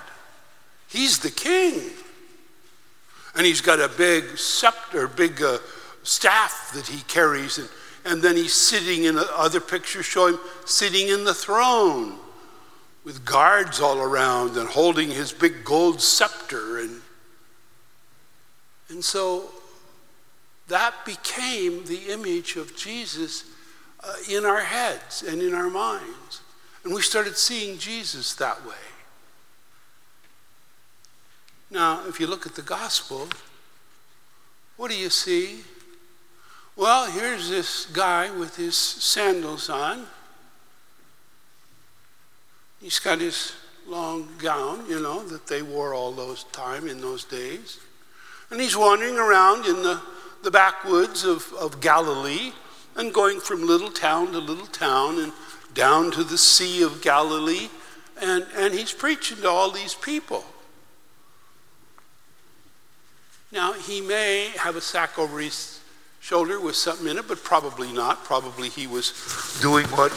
He's 0.89 1.19
the 1.19 1.31
king. 1.31 1.91
And 3.37 3.47
he's 3.47 3.61
got 3.61 3.81
a 3.81 3.89
big 3.89 4.37
scepter, 4.39 5.09
big 5.09 5.43
uh, 5.43 5.59
staff 6.03 6.73
that 6.75 6.87
he 6.87 7.03
carries. 7.05 7.59
And, 7.59 7.69
and 8.05 8.23
then 8.23 8.37
he's 8.37 8.53
sitting 8.53 9.05
in 9.05 9.19
other 9.35 9.61
pictures 9.61 10.05
show 10.05 10.29
him 10.29 10.39
sitting 10.67 11.09
in 11.09 11.25
the 11.25 11.35
throne 11.35 12.19
with 13.03 13.25
guards 13.25 13.81
all 13.81 13.99
around 13.99 14.57
and 14.57 14.69
holding 14.69 15.11
his 15.11 15.33
big 15.33 15.65
gold 15.65 16.01
scepter. 16.01 16.79
And, 16.79 17.01
and 18.95 19.05
so 19.05 19.51
that 20.69 20.95
became 21.05 21.85
the 21.85 22.13
image 22.13 22.55
of 22.55 22.77
Jesus 22.77 23.45
uh, 24.03 24.15
in 24.31 24.45
our 24.45 24.61
heads 24.61 25.23
and 25.23 25.43
in 25.43 25.53
our 25.53 25.69
minds. 25.69 26.41
And 26.85 26.95
we 26.95 27.03
started 27.03 27.37
seeing 27.37 27.77
Jesus 27.77 28.35
that 28.37 28.65
way. 28.65 28.75
Now, 31.71 32.07
if 32.07 32.21
you 32.21 32.29
look 32.29 32.47
at 32.47 32.55
the 32.55 32.63
gospel, 32.63 33.29
what 34.77 34.93
do 34.93 34.97
you 34.97 35.11
see? 35.11 35.65
Well, 36.77 37.11
here's 37.11 37.51
this 37.51 37.87
guy 37.87 38.31
with 38.31 38.57
his 38.57 38.77
sandals 38.77 39.69
on. 39.69 40.07
He's 42.81 43.01
got 43.01 43.19
his 43.19 43.55
long 43.89 44.29
gown, 44.39 44.89
you 44.89 45.01
know, 45.01 45.25
that 45.25 45.49
they 45.49 45.63
wore 45.63 45.95
all 45.95 46.13
those 46.13 46.45
time 46.45 46.87
in 46.87 47.01
those 47.01 47.25
days. 47.25 47.81
And 48.51 48.61
he's 48.61 48.77
wandering 48.77 49.17
around 49.17 49.67
in 49.67 49.83
the, 49.83 50.01
the 50.43 50.51
backwoods 50.51 51.25
of, 51.25 51.53
of 51.55 51.81
Galilee 51.81 52.53
and 52.97 53.13
going 53.13 53.41
from 53.41 53.67
little 53.67 53.91
town 53.91 54.33
to 54.33 54.39
little 54.39 54.67
town 54.67 55.19
and 55.19 55.33
down 55.73 56.11
to 56.13 56.23
the 56.23 56.39
Sea 56.39 56.83
of 56.83 57.03
Galilee. 57.03 57.69
And, 58.21 58.47
and 58.57 58.73
he's 58.73 58.93
preaching 58.93 59.39
to 59.39 59.49
all 59.49 59.71
these 59.71 59.95
people. 59.95 60.45
Now, 63.51 63.73
he 63.73 64.01
may 64.01 64.51
have 64.57 64.77
a 64.77 64.81
sack 64.81 65.19
over 65.19 65.39
his 65.39 65.81
shoulder 66.21 66.59
with 66.59 66.75
something 66.75 67.07
in 67.07 67.19
it, 67.19 67.29
but 67.29 67.45
probably 67.45 67.93
not. 67.93 68.25
Probably 68.25 68.69
he 68.69 68.87
was 68.87 69.13
doing 69.61 69.87
what 69.89 70.11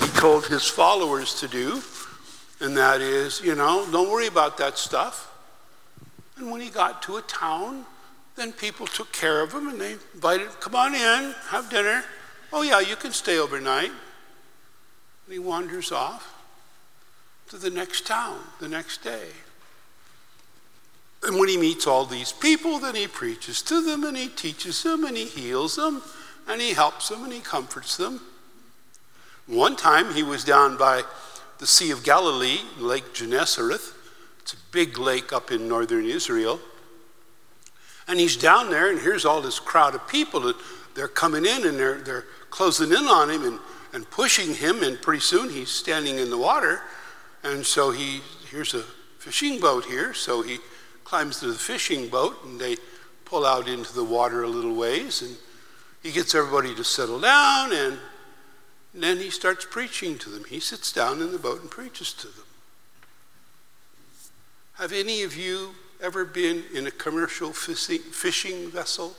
he 0.00 0.06
told 0.20 0.46
his 0.46 0.66
followers 0.68 1.38
to 1.40 1.48
do, 1.48 1.82
and 2.60 2.76
that 2.76 3.00
is, 3.00 3.40
you 3.42 3.56
know, 3.56 3.84
don't 3.90 4.08
worry 4.08 4.28
about 4.28 4.56
that 4.58 4.78
stuff. 4.78 5.31
And 6.42 6.50
when 6.50 6.60
he 6.60 6.70
got 6.70 7.02
to 7.04 7.18
a 7.18 7.22
town, 7.22 7.86
then 8.34 8.52
people 8.52 8.88
took 8.88 9.12
care 9.12 9.42
of 9.42 9.52
him 9.52 9.68
and 9.68 9.80
they 9.80 9.92
invited, 10.12 10.48
him, 10.48 10.52
come 10.58 10.74
on 10.74 10.92
in, 10.92 11.34
have 11.50 11.70
dinner. 11.70 12.02
Oh, 12.52 12.62
yeah, 12.62 12.80
you 12.80 12.96
can 12.96 13.12
stay 13.12 13.38
overnight. 13.38 13.90
And 13.90 15.32
he 15.32 15.38
wanders 15.38 15.92
off 15.92 16.34
to 17.50 17.56
the 17.56 17.70
next 17.70 18.08
town 18.08 18.40
the 18.58 18.68
next 18.68 19.04
day. 19.04 19.28
And 21.22 21.38
when 21.38 21.48
he 21.48 21.56
meets 21.56 21.86
all 21.86 22.06
these 22.06 22.32
people, 22.32 22.80
then 22.80 22.96
he 22.96 23.06
preaches 23.06 23.62
to 23.62 23.80
them 23.80 24.02
and 24.02 24.16
he 24.16 24.26
teaches 24.26 24.82
them 24.82 25.04
and 25.04 25.16
he 25.16 25.26
heals 25.26 25.76
them 25.76 26.02
and 26.48 26.60
he 26.60 26.72
helps 26.72 27.08
them 27.08 27.22
and 27.22 27.32
he 27.32 27.38
comforts 27.38 27.96
them. 27.96 28.20
One 29.46 29.76
time 29.76 30.12
he 30.12 30.24
was 30.24 30.42
down 30.42 30.76
by 30.76 31.04
the 31.58 31.68
Sea 31.68 31.92
of 31.92 32.02
Galilee, 32.02 32.62
Lake 32.78 33.14
Gennesareth. 33.14 34.01
Big 34.72 34.98
lake 34.98 35.32
up 35.32 35.52
in 35.52 35.68
northern 35.68 36.04
Israel. 36.04 36.58
And 38.08 38.18
he's 38.18 38.36
down 38.36 38.70
there, 38.70 38.90
and 38.90 38.98
here's 38.98 39.24
all 39.24 39.40
this 39.40 39.60
crowd 39.60 39.94
of 39.94 40.08
people. 40.08 40.40
that 40.40 40.56
they're 40.94 41.08
coming 41.08 41.46
in 41.46 41.66
and 41.66 41.78
they're, 41.78 41.98
they're 41.98 42.24
closing 42.50 42.90
in 42.90 43.06
on 43.06 43.30
him 43.30 43.44
and, 43.44 43.58
and 43.92 44.10
pushing 44.10 44.54
him, 44.54 44.82
and 44.82 45.00
pretty 45.00 45.20
soon 45.20 45.48
he's 45.50 45.70
standing 45.70 46.18
in 46.18 46.30
the 46.30 46.38
water. 46.38 46.80
And 47.44 47.64
so 47.64 47.90
he, 47.90 48.20
here's 48.50 48.74
a 48.74 48.82
fishing 49.18 49.60
boat 49.60 49.84
here, 49.84 50.12
so 50.12 50.42
he 50.42 50.58
climbs 51.04 51.40
to 51.40 51.46
the 51.46 51.54
fishing 51.54 52.08
boat 52.08 52.42
and 52.44 52.58
they 52.58 52.76
pull 53.24 53.44
out 53.44 53.68
into 53.68 53.92
the 53.94 54.04
water 54.04 54.42
a 54.42 54.48
little 54.48 54.74
ways 54.74 55.22
and 55.22 55.36
he 56.02 56.10
gets 56.10 56.34
everybody 56.34 56.74
to 56.74 56.82
settle 56.82 57.20
down 57.20 57.72
and 57.72 57.98
then 58.94 59.18
he 59.18 59.30
starts 59.30 59.66
preaching 59.68 60.18
to 60.18 60.28
them. 60.30 60.44
He 60.44 60.60
sits 60.60 60.92
down 60.92 61.20
in 61.20 61.32
the 61.32 61.38
boat 61.38 61.60
and 61.60 61.70
preaches 61.70 62.12
to 62.14 62.28
them. 62.28 62.46
Have 64.82 64.92
any 64.92 65.22
of 65.22 65.36
you 65.36 65.76
ever 66.00 66.24
been 66.24 66.64
in 66.74 66.88
a 66.88 66.90
commercial 66.90 67.52
fishing 67.52 68.68
vessel? 68.68 69.14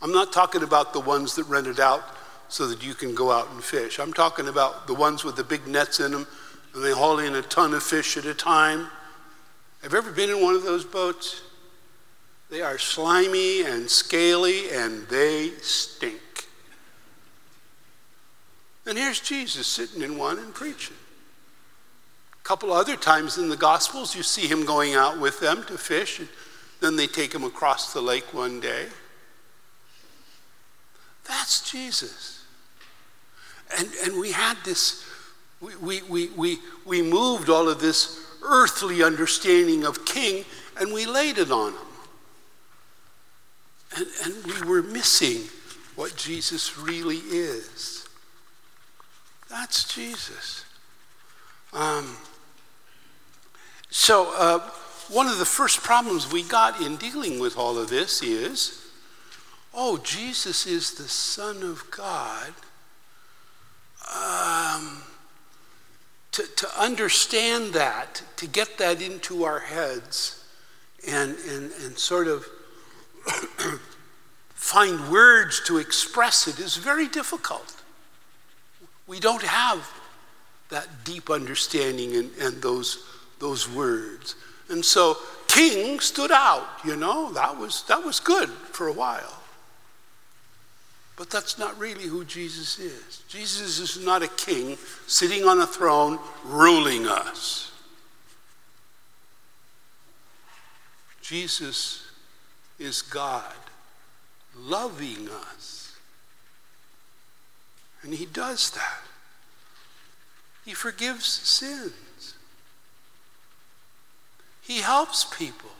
I'm 0.00 0.12
not 0.12 0.32
talking 0.32 0.62
about 0.62 0.92
the 0.92 1.00
ones 1.00 1.34
that 1.34 1.42
rent 1.48 1.66
it 1.66 1.80
out 1.80 2.04
so 2.48 2.68
that 2.68 2.86
you 2.86 2.94
can 2.94 3.16
go 3.16 3.32
out 3.32 3.50
and 3.50 3.64
fish. 3.64 3.98
I'm 3.98 4.12
talking 4.12 4.46
about 4.46 4.86
the 4.86 4.94
ones 4.94 5.24
with 5.24 5.34
the 5.34 5.42
big 5.42 5.66
nets 5.66 5.98
in 5.98 6.12
them 6.12 6.28
and 6.72 6.84
they 6.84 6.92
haul 6.92 7.18
in 7.18 7.34
a 7.34 7.42
ton 7.42 7.74
of 7.74 7.82
fish 7.82 8.16
at 8.16 8.26
a 8.26 8.32
time. 8.32 8.86
Have 9.82 9.90
you 9.90 9.98
ever 9.98 10.12
been 10.12 10.30
in 10.30 10.40
one 10.40 10.54
of 10.54 10.62
those 10.62 10.84
boats? 10.84 11.42
They 12.48 12.62
are 12.62 12.78
slimy 12.78 13.62
and 13.62 13.90
scaly 13.90 14.70
and 14.70 15.08
they 15.08 15.50
stink. 15.62 16.46
And 18.86 18.96
here's 18.96 19.18
Jesus 19.18 19.66
sitting 19.66 20.00
in 20.00 20.16
one 20.16 20.38
and 20.38 20.54
preaching. 20.54 20.94
Couple 22.44 22.72
other 22.72 22.96
times 22.96 23.38
in 23.38 23.48
the 23.48 23.56
Gospels, 23.56 24.14
you 24.14 24.22
see 24.22 24.46
him 24.46 24.64
going 24.64 24.94
out 24.94 25.18
with 25.18 25.40
them 25.40 25.64
to 25.64 25.76
fish, 25.76 26.20
and 26.20 26.28
then 26.80 26.94
they 26.94 27.06
take 27.06 27.34
him 27.34 27.42
across 27.42 27.92
the 27.92 28.00
lake 28.00 28.32
one 28.32 28.60
day. 28.60 28.86
That's 31.26 31.68
Jesus. 31.70 32.44
And, 33.78 33.88
and 34.04 34.20
we 34.20 34.32
had 34.32 34.56
this, 34.64 35.04
we, 35.60 35.74
we, 35.76 36.02
we, 36.02 36.28
we, 36.28 36.58
we 36.84 37.02
moved 37.02 37.48
all 37.48 37.68
of 37.68 37.80
this 37.80 38.20
earthly 38.42 39.02
understanding 39.02 39.84
of 39.84 40.04
king 40.04 40.44
and 40.78 40.92
we 40.92 41.06
laid 41.06 41.38
it 41.38 41.50
on 41.50 41.72
him. 41.72 41.80
And, 43.96 44.06
and 44.24 44.44
we 44.44 44.68
were 44.68 44.82
missing 44.82 45.48
what 45.96 46.16
Jesus 46.16 46.76
really 46.76 47.18
is. 47.18 48.06
That's 49.48 49.84
Jesus. 49.94 50.64
Um, 51.72 52.16
so, 53.96 54.32
uh, 54.36 54.58
one 55.08 55.28
of 55.28 55.38
the 55.38 55.44
first 55.44 55.84
problems 55.84 56.32
we 56.32 56.42
got 56.42 56.80
in 56.80 56.96
dealing 56.96 57.38
with 57.38 57.56
all 57.56 57.78
of 57.78 57.90
this 57.90 58.24
is 58.24 58.84
oh, 59.72 59.98
Jesus 59.98 60.66
is 60.66 60.94
the 60.94 61.08
Son 61.08 61.62
of 61.62 61.88
God. 61.92 62.52
Um, 64.12 65.02
to, 66.32 66.42
to 66.56 66.68
understand 66.76 67.72
that, 67.74 68.20
to 68.38 68.48
get 68.48 68.78
that 68.78 69.00
into 69.00 69.44
our 69.44 69.60
heads 69.60 70.44
and, 71.06 71.36
and, 71.48 71.70
and 71.84 71.96
sort 71.96 72.26
of 72.26 72.44
find 74.54 75.08
words 75.08 75.62
to 75.66 75.78
express 75.78 76.48
it 76.48 76.58
is 76.58 76.76
very 76.76 77.06
difficult. 77.06 77.80
We 79.06 79.20
don't 79.20 79.44
have 79.44 79.88
that 80.70 81.04
deep 81.04 81.30
understanding 81.30 82.16
and, 82.16 82.30
and 82.40 82.60
those, 82.60 83.06
those 83.38 83.68
words. 83.68 84.36
And 84.68 84.84
so 84.84 85.16
king 85.48 86.00
stood 86.00 86.32
out, 86.32 86.66
you 86.84 86.96
know, 86.96 87.32
that 87.32 87.56
was, 87.56 87.84
that 87.84 88.04
was 88.04 88.20
good 88.20 88.48
for 88.48 88.88
a 88.88 88.92
while. 88.92 89.40
But 91.16 91.30
that's 91.30 91.58
not 91.58 91.78
really 91.78 92.04
who 92.04 92.24
Jesus 92.24 92.78
is. 92.78 93.22
Jesus 93.28 93.78
is 93.78 94.04
not 94.04 94.22
a 94.22 94.28
king 94.28 94.76
sitting 95.06 95.44
on 95.44 95.60
a 95.60 95.66
throne 95.66 96.18
ruling 96.44 97.06
us. 97.06 97.70
Jesus 101.22 102.02
is 102.78 103.00
God 103.00 103.54
loving 104.56 105.28
us. 105.28 105.96
And 108.02 108.12
he 108.12 108.26
does 108.26 108.70
that. 108.70 109.00
He 110.64 110.74
forgives 110.74 111.24
sins. 111.24 111.92
He 114.66 114.80
helps 114.80 115.24
people. 115.24 115.70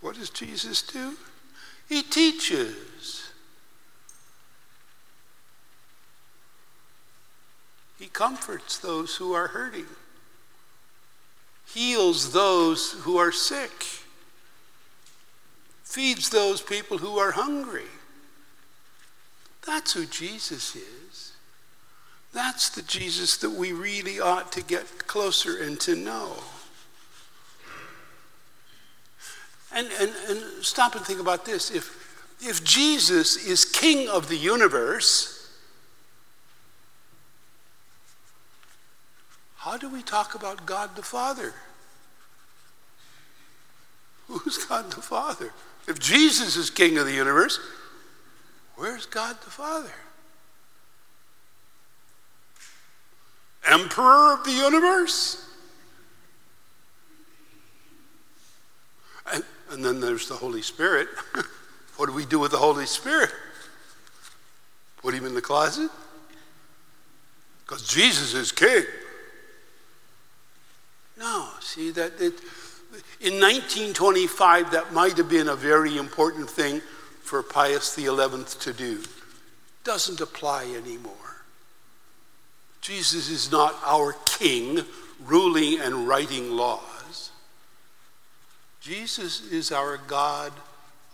What 0.00 0.16
does 0.16 0.30
Jesus 0.30 0.82
do? 0.82 1.14
He 1.88 2.02
teaches. 2.02 3.30
He 7.98 8.06
comforts 8.06 8.78
those 8.78 9.16
who 9.16 9.32
are 9.32 9.48
hurting, 9.48 9.86
heals 11.66 12.32
those 12.32 12.92
who 13.00 13.16
are 13.16 13.32
sick, 13.32 13.84
feeds 15.82 16.30
those 16.30 16.62
people 16.62 16.98
who 16.98 17.18
are 17.18 17.32
hungry. 17.32 17.90
That's 19.66 19.92
who 19.92 20.06
Jesus 20.06 20.76
is. 20.76 21.07
That's 22.32 22.68
the 22.68 22.82
Jesus 22.82 23.36
that 23.38 23.50
we 23.50 23.72
really 23.72 24.20
ought 24.20 24.52
to 24.52 24.62
get 24.62 25.06
closer 25.06 25.62
and 25.62 25.80
to 25.80 25.96
know. 25.96 26.36
And, 29.72 29.88
and, 30.00 30.12
and 30.28 30.64
stop 30.64 30.94
and 30.94 31.04
think 31.04 31.20
about 31.20 31.44
this. 31.44 31.70
If, 31.70 32.36
if 32.40 32.64
Jesus 32.64 33.36
is 33.36 33.64
king 33.64 34.08
of 34.08 34.28
the 34.28 34.36
universe, 34.36 35.52
how 39.56 39.76
do 39.76 39.88
we 39.88 40.02
talk 40.02 40.34
about 40.34 40.64
God 40.64 40.96
the 40.96 41.02
Father? 41.02 41.48
Who's 44.28 44.64
God 44.64 44.90
the 44.90 45.02
Father? 45.02 45.52
If 45.86 45.98
Jesus 45.98 46.56
is 46.56 46.70
king 46.70 46.98
of 46.98 47.06
the 47.06 47.14
universe, 47.14 47.58
where's 48.76 49.06
God 49.06 49.36
the 49.42 49.50
Father? 49.50 49.92
Emperor 53.66 54.34
of 54.34 54.44
the 54.44 54.52
universe? 54.52 55.44
And, 59.32 59.44
and 59.70 59.84
then 59.84 60.00
there's 60.00 60.28
the 60.28 60.34
Holy 60.34 60.62
Spirit. 60.62 61.08
what 61.96 62.06
do 62.06 62.12
we 62.12 62.24
do 62.24 62.38
with 62.38 62.52
the 62.52 62.58
Holy 62.58 62.86
Spirit? 62.86 63.30
Put 65.02 65.14
him 65.14 65.26
in 65.26 65.34
the 65.34 65.42
closet? 65.42 65.90
Because 67.64 67.86
Jesus 67.86 68.34
is 68.34 68.50
king. 68.50 68.84
No, 71.18 71.48
see 71.60 71.90
that 71.90 72.12
it, 72.20 72.34
in 73.20 73.40
1925 73.40 74.70
that 74.70 74.92
might 74.92 75.16
have 75.16 75.28
been 75.28 75.48
a 75.48 75.56
very 75.56 75.98
important 75.98 76.48
thing 76.48 76.80
for 77.22 77.42
Pius 77.42 77.94
XI 77.94 78.06
to 78.06 78.72
do. 78.72 79.02
Doesn't 79.84 80.20
apply 80.20 80.64
anymore. 80.64 81.37
Jesus 82.88 83.28
is 83.28 83.52
not 83.52 83.78
our 83.84 84.14
king 84.24 84.80
ruling 85.22 85.78
and 85.78 86.08
writing 86.08 86.52
laws. 86.52 87.30
Jesus 88.80 89.46
is 89.52 89.70
our 89.70 89.98
God, 89.98 90.54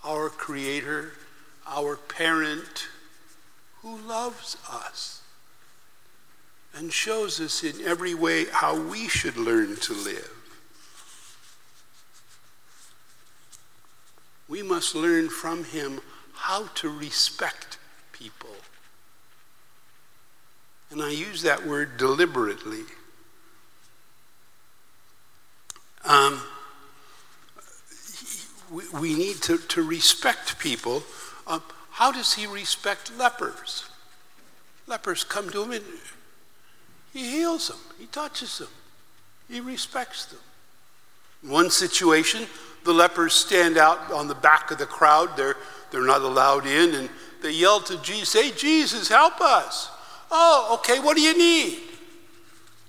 our 0.04 0.28
creator, 0.28 1.14
our 1.66 1.96
parent 1.96 2.86
who 3.82 3.98
loves 3.98 4.56
us 4.70 5.22
and 6.76 6.92
shows 6.92 7.40
us 7.40 7.64
in 7.64 7.84
every 7.84 8.14
way 8.14 8.44
how 8.44 8.80
we 8.80 9.08
should 9.08 9.36
learn 9.36 9.74
to 9.74 9.94
live. 9.94 10.30
We 14.46 14.62
must 14.62 14.94
learn 14.94 15.28
from 15.28 15.64
him 15.64 16.00
how 16.34 16.68
to 16.76 16.88
respect 16.88 17.78
people. 18.12 18.54
And 20.94 21.02
I 21.02 21.10
use 21.10 21.42
that 21.42 21.66
word 21.66 21.96
deliberately. 21.96 22.82
Um, 26.04 26.40
we, 28.70 28.84
we, 29.00 29.14
need 29.14 29.42
to, 29.42 29.58
to 29.58 29.82
respect 29.82 30.60
people. 30.60 31.02
Um, 31.48 31.64
how 31.90 32.12
does 32.12 32.34
he 32.34 32.46
respect 32.46 33.10
lepers? 33.18 33.90
Lepers 34.86 35.24
come 35.24 35.50
to 35.50 35.64
him 35.64 35.72
and 35.72 35.84
he 37.12 37.28
heals 37.28 37.68
them, 37.68 37.78
he 37.98 38.06
touches 38.06 38.58
them, 38.58 38.68
he 39.50 39.58
respects 39.58 40.26
them. 40.26 40.38
In 41.42 41.50
one 41.50 41.70
situation, 41.70 42.46
the 42.84 42.94
lepers 42.94 43.34
stand 43.34 43.78
out 43.78 44.12
on 44.12 44.28
the 44.28 44.34
back 44.36 44.70
of 44.70 44.78
the 44.78 44.86
crowd. 44.86 45.36
They're, 45.36 45.56
they're 45.90 46.06
not 46.06 46.22
allowed 46.22 46.66
in, 46.66 46.94
and 46.94 47.10
they 47.42 47.50
yell 47.50 47.80
to 47.80 48.00
Jesus, 48.00 48.32
Hey, 48.32 48.52
Jesus, 48.56 49.08
help 49.08 49.40
us. 49.40 49.90
Oh, 50.30 50.78
okay, 50.78 50.98
what 51.00 51.16
do 51.16 51.22
you 51.22 51.36
need? 51.36 51.80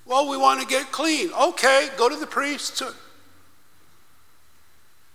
Well, 0.06 0.30
we 0.30 0.38
want 0.38 0.62
to 0.62 0.68
get 0.68 0.92
clean. 0.92 1.32
Okay, 1.34 1.90
go 1.98 2.10
to 2.10 2.16
the 2.16 2.28
priest. 2.28 2.82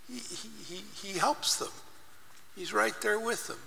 He, 0.09 0.19
he, 0.19 0.83
he 1.03 1.19
helps 1.19 1.57
them, 1.57 1.71
he's 2.57 2.73
right 2.73 2.95
there 3.01 3.19
with 3.19 3.47
them. 3.47 3.59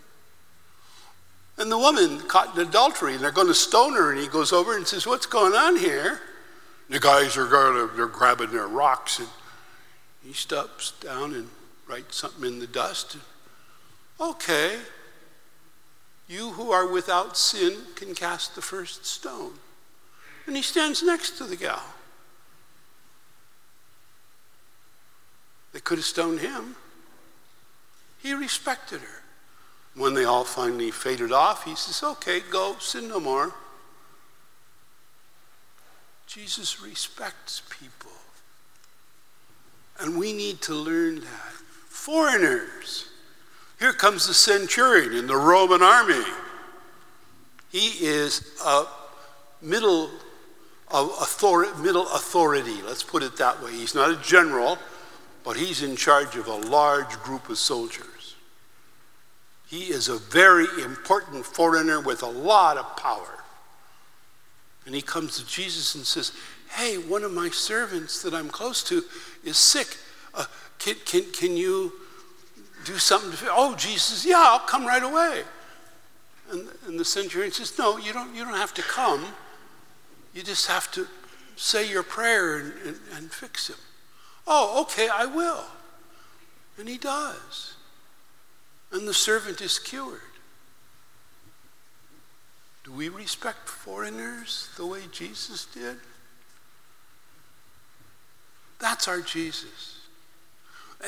And 1.58 1.72
the 1.72 1.78
woman 1.78 2.20
caught 2.22 2.56
in 2.56 2.68
adultery, 2.68 3.14
and 3.14 3.24
they're 3.24 3.32
going 3.32 3.48
to 3.48 3.54
stone 3.54 3.94
her, 3.94 4.12
and 4.12 4.20
he 4.20 4.28
goes 4.28 4.52
over 4.52 4.76
and 4.76 4.88
says, 4.88 5.06
What's 5.06 5.28
going 5.28 5.54
on 5.54 5.78
here? 5.78 6.20
The 6.90 7.00
guys 7.00 7.38
are 7.38 7.48
going 7.48 7.88
to, 7.88 7.96
they're 7.96 8.08
grabbing 8.08 8.52
their 8.52 8.68
rocks, 8.68 9.20
and 9.20 9.28
he 10.26 10.34
stops 10.34 10.92
down 11.00 11.34
and 11.34 11.48
writes 11.88 12.18
something 12.18 12.46
in 12.46 12.60
the 12.60 12.68
dust. 12.68 13.18
Okay, 14.20 14.78
you 16.34 16.52
who 16.52 16.72
are 16.72 16.88
without 16.88 17.38
sin 17.38 17.78
can 17.96 18.16
cast 18.16 18.56
the 18.56 18.62
first 18.62 19.06
stone. 19.06 19.54
And 20.48 20.56
he 20.56 20.64
stands 20.64 21.04
next 21.04 21.38
to 21.38 21.44
the 21.44 21.56
gal. 21.56 21.84
They 25.72 25.80
could 25.80 26.00
have 26.00 26.06
stoned 26.06 26.40
him. 26.40 26.76
He 28.22 28.34
respected 28.34 29.02
her. 29.02 29.22
When 29.96 30.16
they 30.16 30.26
all 30.26 30.44
finally 30.44 30.92
faded 30.92 31.32
off, 31.32 31.66
he 31.66 31.76
says, 31.76 32.04
Okay, 32.04 32.40
go, 32.40 32.78
sin 32.80 33.08
no 33.08 33.20
more. 33.20 33.54
Jesus 36.26 36.82
respects 36.82 37.62
people. 37.70 38.12
And 40.00 40.18
we 40.18 40.34
need 40.34 40.62
to 40.62 40.74
learn 40.74 41.20
that. 41.20 41.54
Foreigners. 41.88 43.08
Here 43.80 43.94
comes 43.94 44.28
the 44.28 44.34
centurion 44.34 45.14
in 45.14 45.28
the 45.28 45.36
Roman 45.36 45.82
army. 45.82 46.24
He 47.72 48.06
is 48.06 48.52
a 48.64 48.86
middle, 49.62 50.10
authority, 50.92 51.72
middle 51.82 52.08
authority, 52.14 52.82
let's 52.84 53.04
put 53.04 53.24
it 53.24 53.38
that 53.38 53.64
way. 53.64 53.72
He's 53.72 53.96
not 53.96 54.12
a 54.12 54.16
general, 54.18 54.78
but 55.44 55.58
he's 55.58 55.82
in 55.82 55.96
charge 55.96 56.36
of 56.36 56.48
a 56.48 56.56
large 56.56 57.20
group 57.24 57.50
of 57.50 57.58
soldiers. 57.58 58.36
He 59.68 59.86
is 59.86 60.08
a 60.08 60.18
very 60.18 60.68
important 60.84 61.46
foreigner 61.46 62.00
with 62.00 62.22
a 62.22 62.28
lot 62.28 62.78
of 62.78 62.96
power. 62.96 63.44
And 64.86 64.94
he 64.94 65.02
comes 65.02 65.40
to 65.40 65.48
Jesus 65.48 65.96
and 65.96 66.06
says, 66.06 66.32
Hey, 66.70 66.98
one 66.98 67.24
of 67.24 67.32
my 67.32 67.50
servants 67.50 68.22
that 68.22 68.34
I'm 68.34 68.50
close 68.50 68.84
to 68.86 69.04
is 69.44 69.58
sick. 69.58 69.98
Uh, 70.34 70.46
can, 70.78 70.96
can, 71.06 71.24
can 71.32 71.58
you 71.58 71.94
do 72.86 72.98
something 72.98 73.32
to 73.32 73.48
Oh, 73.52 73.76
Jesus, 73.76 74.26
yeah, 74.26 74.38
I'll 74.38 74.60
come 74.60 74.86
right 74.86 75.04
away. 75.04 75.44
And, 76.52 76.68
and 76.88 77.00
the 77.00 77.06
centurion 77.06 77.52
says, 77.52 77.78
No, 77.78 77.98
you 77.98 78.14
don't, 78.14 78.36
you 78.36 78.44
don't 78.44 78.54
have 78.54 78.74
to 78.76 78.82
come. 78.82 79.26
You 80.34 80.44
just 80.44 80.68
have 80.68 80.92
to 80.94 81.08
say 81.56 81.90
your 81.90 82.04
prayer 82.04 82.58
and, 82.58 82.74
and, 82.86 83.00
and 83.16 83.32
fix 83.32 83.70
him. 83.70 83.78
Oh, 84.48 84.82
okay, 84.82 85.08
I 85.08 85.26
will. 85.26 85.66
And 86.78 86.90
he 86.90 86.98
does 86.98 87.76
and 88.94 89.08
the 89.08 89.14
servant 89.14 89.60
is 89.60 89.80
cured. 89.80 90.22
Do 92.84 92.92
we 92.94 93.10
respect 93.10 93.68
foreigners 93.68 94.70
the 94.78 94.86
way 94.86 95.02
Jesus 95.12 95.66
did? 95.66 95.98
That's 98.80 99.08
our 99.08 99.22
Jesus. 99.22 99.93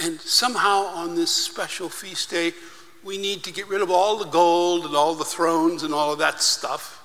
And 0.02 0.20
somehow 0.20 0.86
on 0.88 1.16
this 1.16 1.32
special 1.32 1.90
feast 1.90 2.30
day, 2.30 2.54
we 3.04 3.18
need 3.18 3.44
to 3.44 3.52
get 3.52 3.68
rid 3.68 3.82
of 3.82 3.92
all 3.92 4.18
the 4.18 4.26
gold 4.26 4.86
and 4.86 4.96
all 4.96 5.16
the 5.16 5.24
thrones 5.24 5.84
and 5.84 5.94
all 5.94 6.12
of 6.12 6.20
that 6.20 6.42
stuff 6.42 6.96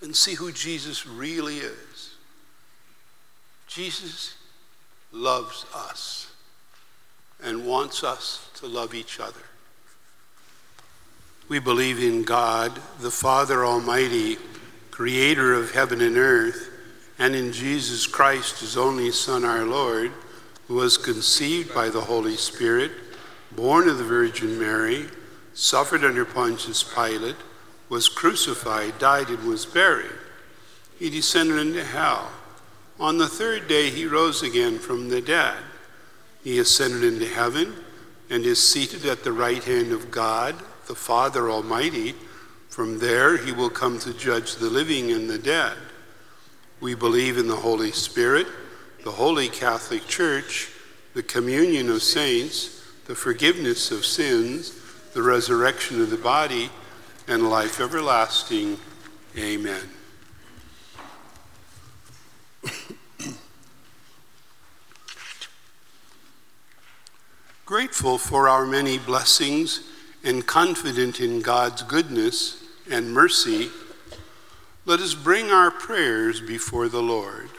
and 0.00 0.14
see 0.14 0.34
who 0.34 0.52
Jesus 0.52 1.06
really 1.06 1.58
is. 1.58 2.10
Jesus 3.66 4.34
loves 5.12 5.66
us 5.74 6.30
and 7.42 7.66
wants 7.66 8.04
us 8.04 8.48
to 8.54 8.66
love 8.66 8.94
each 8.94 9.20
other. 9.20 9.40
We 11.48 11.58
believe 11.58 11.98
in 11.98 12.24
God, 12.24 12.78
the 13.00 13.10
Father 13.10 13.64
Almighty, 13.64 14.36
creator 14.90 15.54
of 15.54 15.72
heaven 15.72 16.00
and 16.00 16.16
earth, 16.16 16.70
and 17.18 17.34
in 17.34 17.52
Jesus 17.52 18.06
Christ, 18.06 18.60
his 18.60 18.76
only 18.76 19.10
Son, 19.10 19.44
our 19.44 19.64
Lord, 19.64 20.12
who 20.68 20.74
was 20.74 20.98
conceived 20.98 21.74
by 21.74 21.88
the 21.88 22.02
Holy 22.02 22.36
Spirit, 22.36 22.92
born 23.52 23.88
of 23.88 23.98
the 23.98 24.04
Virgin 24.04 24.58
Mary, 24.58 25.06
suffered 25.54 26.04
under 26.04 26.24
Pontius 26.24 26.84
Pilate, 26.84 27.36
was 27.88 28.08
crucified, 28.08 28.98
died, 28.98 29.30
and 29.30 29.48
was 29.48 29.64
buried. 29.64 30.12
He 30.98 31.08
descended 31.08 31.58
into 31.58 31.82
hell. 31.82 32.30
On 33.00 33.16
the 33.16 33.28
third 33.28 33.66
day, 33.66 33.90
he 33.90 34.06
rose 34.06 34.42
again 34.42 34.78
from 34.78 35.08
the 35.08 35.22
dead. 35.22 35.56
He 36.44 36.58
ascended 36.58 37.02
into 37.02 37.26
heaven 37.26 37.74
and 38.28 38.44
is 38.44 38.64
seated 38.64 39.06
at 39.06 39.24
the 39.24 39.32
right 39.32 39.64
hand 39.64 39.92
of 39.92 40.10
God, 40.10 40.54
the 40.86 40.94
Father 40.94 41.50
Almighty. 41.50 42.14
From 42.68 42.98
there, 42.98 43.38
he 43.38 43.52
will 43.52 43.70
come 43.70 43.98
to 44.00 44.12
judge 44.12 44.56
the 44.56 44.68
living 44.68 45.12
and 45.12 45.30
the 45.30 45.38
dead. 45.38 45.76
We 46.80 46.94
believe 46.94 47.38
in 47.38 47.48
the 47.48 47.56
Holy 47.56 47.92
Spirit, 47.92 48.46
the 49.04 49.12
Holy 49.12 49.48
Catholic 49.48 50.06
Church, 50.06 50.70
the 51.14 51.22
communion 51.22 51.88
of 51.90 52.02
saints, 52.02 52.84
the 53.06 53.14
forgiveness 53.14 53.90
of 53.90 54.04
sins, 54.04 54.74
the 55.14 55.22
resurrection 55.22 56.00
of 56.00 56.10
the 56.10 56.16
body, 56.16 56.70
and 57.26 57.48
life 57.48 57.80
everlasting. 57.80 58.78
Amen. 59.36 59.88
Grateful 67.64 68.18
for 68.18 68.48
our 68.48 68.66
many 68.66 68.98
blessings 68.98 69.82
and 70.24 70.46
confident 70.46 71.20
in 71.20 71.40
God's 71.40 71.82
goodness 71.82 72.64
and 72.90 73.12
mercy, 73.12 73.70
let 74.84 75.00
us 75.00 75.14
bring 75.14 75.50
our 75.50 75.70
prayers 75.70 76.40
before 76.40 76.88
the 76.88 77.02
Lord. 77.02 77.50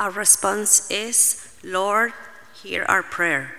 Our 0.00 0.10
response 0.10 0.90
is 0.90 1.52
Lord, 1.62 2.14
hear 2.62 2.84
our 2.88 3.02
prayer. 3.02 3.52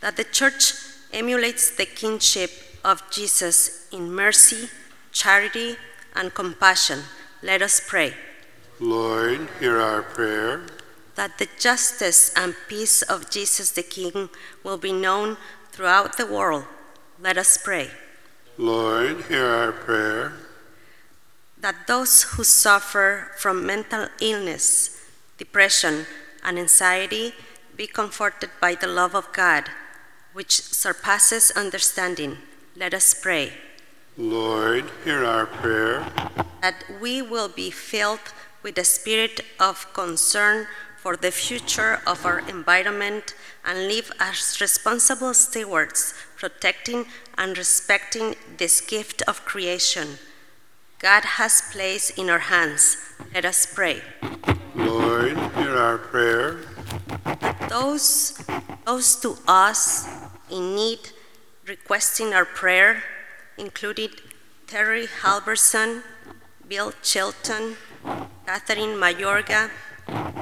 That 0.00 0.16
the 0.16 0.24
church 0.24 0.74
emulates 1.12 1.70
the 1.70 1.86
kingship 1.86 2.50
of 2.84 3.08
Jesus 3.08 3.86
in 3.92 4.12
mercy, 4.12 4.68
charity, 5.12 5.76
and 6.16 6.34
compassion. 6.34 7.06
Let 7.40 7.62
us 7.62 7.80
pray. 7.86 8.14
Lord, 8.80 9.46
hear 9.60 9.78
our 9.78 10.02
prayer 10.02 10.66
that 11.14 11.38
the 11.38 11.48
justice 11.58 12.32
and 12.34 12.56
peace 12.68 13.02
of 13.02 13.30
Jesus 13.30 13.70
the 13.70 13.82
King 13.82 14.28
will 14.64 14.78
be 14.78 14.92
known 14.92 15.36
throughout 15.70 16.16
the 16.16 16.26
world. 16.26 16.64
Let 17.20 17.38
us 17.38 17.58
pray. 17.62 17.90
Lord, 18.58 19.22
hear 19.28 19.46
our 19.46 19.72
prayer. 19.72 20.32
That 21.60 21.86
those 21.86 22.22
who 22.22 22.42
suffer 22.44 23.30
from 23.38 23.64
mental 23.64 24.08
illness, 24.20 24.91
depression, 25.44 26.06
and 26.44 26.56
anxiety 26.56 27.26
be 27.80 27.86
comforted 28.00 28.50
by 28.60 28.72
the 28.76 28.86
love 29.00 29.14
of 29.20 29.32
God, 29.32 29.64
which 30.36 30.54
surpasses 30.82 31.44
understanding. 31.64 32.32
Let 32.82 32.94
us 32.94 33.08
pray. 33.26 33.46
Lord, 34.16 34.84
hear 35.04 35.24
our 35.24 35.46
prayer. 35.46 35.98
that 36.66 36.84
we 37.02 37.14
will 37.32 37.50
be 37.62 37.70
filled 37.72 38.26
with 38.62 38.78
a 38.78 38.84
spirit 38.84 39.36
of 39.58 39.92
concern 39.92 40.58
for 41.02 41.14
the 41.16 41.32
future 41.32 41.94
of 42.06 42.24
our 42.24 42.40
environment 42.56 43.34
and 43.64 43.88
live 43.88 44.12
as 44.20 44.60
responsible 44.60 45.34
stewards, 45.34 46.14
protecting 46.42 47.00
and 47.36 47.58
respecting 47.58 48.36
this 48.58 48.80
gift 48.80 49.18
of 49.30 49.44
creation 49.44 50.08
God 51.02 51.24
has 51.24 51.60
placed 51.72 52.16
in 52.16 52.30
our 52.30 52.46
hands. 52.46 52.96
Let 53.34 53.44
us 53.44 53.66
pray. 53.66 54.02
Lord, 54.76 55.34
hear 55.58 55.74
our 55.74 55.98
prayer. 55.98 56.60
Those, 57.68 58.38
those 58.86 59.16
to 59.16 59.34
us 59.48 60.06
in 60.48 60.76
need 60.76 61.10
requesting 61.66 62.32
our 62.32 62.44
prayer 62.44 63.02
included 63.58 64.22
Terry 64.68 65.08
Halverson, 65.08 66.02
Bill 66.68 66.92
Chilton, 67.02 67.74
Catherine 68.46 68.94
Mayorga, 68.94 69.70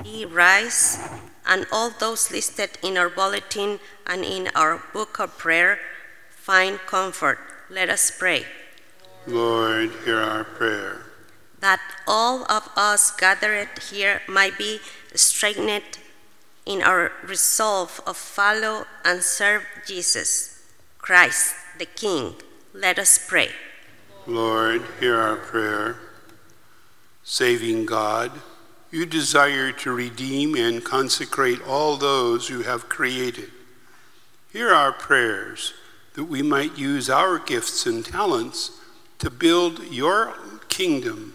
E. 0.04 0.26
Rice, 0.26 1.00
and 1.46 1.64
all 1.72 1.88
those 1.88 2.30
listed 2.30 2.76
in 2.82 2.98
our 2.98 3.08
bulletin 3.08 3.80
and 4.06 4.24
in 4.24 4.50
our 4.54 4.82
book 4.92 5.18
of 5.18 5.38
prayer 5.38 5.78
find 6.28 6.78
comfort. 6.80 7.38
Let 7.70 7.88
us 7.88 8.10
pray. 8.10 8.44
Lord, 9.26 9.90
hear 10.04 10.18
our 10.20 10.44
prayer. 10.44 11.02
that 11.60 11.80
all 12.06 12.50
of 12.50 12.68
us 12.74 13.10
gathered 13.16 13.68
here 13.90 14.22
might 14.26 14.56
be 14.56 14.80
strengthened 15.14 15.98
in 16.64 16.80
our 16.82 17.12
resolve 17.22 18.00
of 18.06 18.16
follow 18.16 18.86
and 19.04 19.22
serve 19.22 19.66
Jesus 19.86 20.64
Christ 20.98 21.54
the 21.78 21.84
King. 21.84 22.34
Let 22.72 22.98
us 22.98 23.18
pray. 23.28 23.50
Lord, 24.26 24.82
hear 25.00 25.18
our 25.20 25.36
prayer. 25.36 25.96
Saving 27.22 27.84
God, 27.84 28.32
you 28.90 29.04
desire 29.04 29.70
to 29.72 29.92
redeem 29.92 30.54
and 30.56 30.82
consecrate 30.82 31.60
all 31.66 31.96
those 31.96 32.48
you 32.48 32.62
have 32.62 32.88
created. 32.88 33.50
Hear 34.52 34.72
our 34.72 34.92
prayers 34.92 35.74
that 36.14 36.24
we 36.24 36.42
might 36.42 36.78
use 36.78 37.10
our 37.10 37.38
gifts 37.38 37.86
and 37.86 38.04
talents 38.04 38.80
to 39.20 39.28
build 39.28 39.84
your 39.92 40.34
kingdom. 40.68 41.34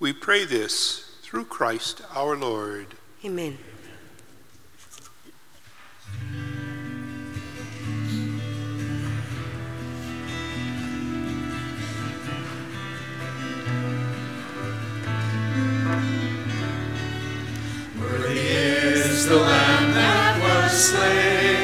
We 0.00 0.12
pray 0.12 0.44
this 0.44 1.16
through 1.22 1.44
Christ 1.44 2.02
our 2.12 2.36
Lord. 2.36 2.88
Amen. 3.24 3.56
Worthy 18.00 18.40
is 18.40 19.28
the 19.28 19.36
Lamb 19.36 19.94
that 19.94 20.40
was 20.42 20.72
slain 20.72 21.58
to 21.58 21.63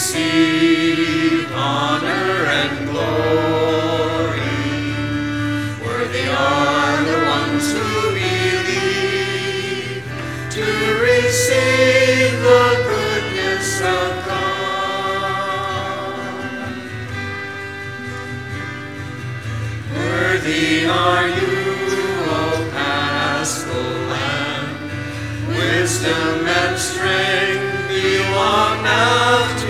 receive 0.00 1.52
honor 1.52 2.46
and 2.58 2.88
glory. 2.88 4.40
Worthy 5.84 6.26
are 6.26 7.04
the 7.04 7.18
ones 7.28 7.66
who 7.70 7.88
believe 8.14 10.02
to 10.56 10.64
receive 11.02 12.32
the 12.40 12.66
goodness 12.88 13.68
of 13.82 14.10
God. 14.24 14.80
Worthy 19.94 20.86
are 20.86 21.28
you, 21.28 21.52
O 22.24 22.70
Paschal 22.72 23.90
Lamb. 24.08 24.66
Wisdom 25.48 26.48
and 26.48 26.78
strength 26.78 27.88
belong 27.88 28.82
now 28.82 29.58
to 29.58 29.69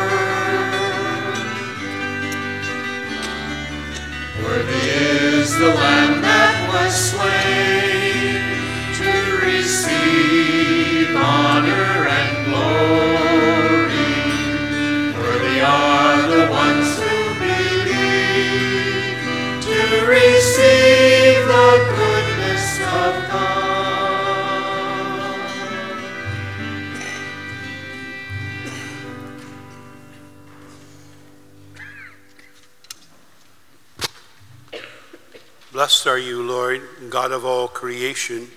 Worthy 4.43 4.83
is 4.89 5.49
the 5.57 5.71
Lamb 5.81 6.21
that 6.21 6.55
was 6.71 6.93
slain 7.11 8.41
to 8.99 9.11
receive 9.47 11.15
honor 11.15 12.07
and 12.19 12.31
glory. 12.45 14.13
Worthy 15.17 15.57
are 15.61 16.21
the 16.35 16.45
ones 16.51 16.89
who 16.99 17.15
believe 17.41 19.15
to 19.65 19.77
receive 20.05 20.94
Blessed 35.75 36.07
are 36.07 36.17
you, 36.17 36.41
Lord, 36.41 36.81
God 37.09 37.33
of 37.33 37.43
all 37.43 37.67
creation. 37.67 38.47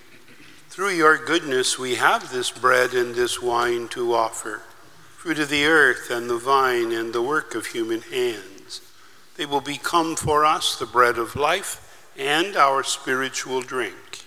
Through 0.69 0.91
your 0.91 1.19
goodness, 1.19 1.77
we 1.77 1.97
have 1.97 2.31
this 2.31 2.53
bread 2.53 2.95
and 2.95 3.13
this 3.13 3.43
wine 3.43 3.89
to 3.89 4.15
offer, 4.15 4.63
fruit 5.17 5.41
of 5.41 5.49
the 5.49 5.65
earth 5.65 6.13
and 6.13 6.31
the 6.31 6.39
vine 6.39 6.93
and 6.93 7.13
the 7.13 7.21
work 7.21 7.57
of 7.57 7.67
human 7.67 8.03
hands. 8.03 8.83
They 9.37 9.47
will 9.47 9.61
become 9.61 10.15
for 10.15 10.45
us 10.45 10.79
the 10.79 10.87
bread 10.87 11.19
of 11.19 11.35
life 11.35 12.09
and 12.17 12.55
our 12.55 12.85
spiritual 12.85 13.63
drink. 13.63 14.25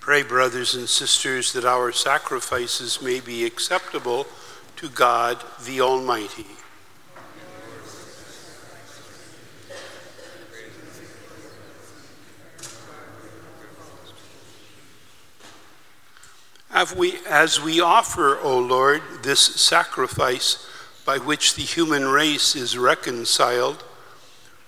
Pray, 0.00 0.22
brothers 0.22 0.74
and 0.74 0.88
sisters, 0.88 1.52
that 1.52 1.66
our 1.66 1.92
sacrifices 1.92 3.02
may 3.02 3.20
be 3.20 3.44
acceptable 3.44 4.26
to 4.76 4.88
God 4.88 5.44
the 5.66 5.82
Almighty. 5.82 6.46
We, 16.96 17.18
as 17.26 17.60
we 17.60 17.80
offer, 17.80 18.38
O 18.40 18.58
Lord, 18.58 19.02
this 19.22 19.40
sacrifice 19.40 20.66
by 21.04 21.18
which 21.18 21.54
the 21.54 21.62
human 21.62 22.06
race 22.08 22.54
is 22.54 22.76
reconciled, 22.76 23.84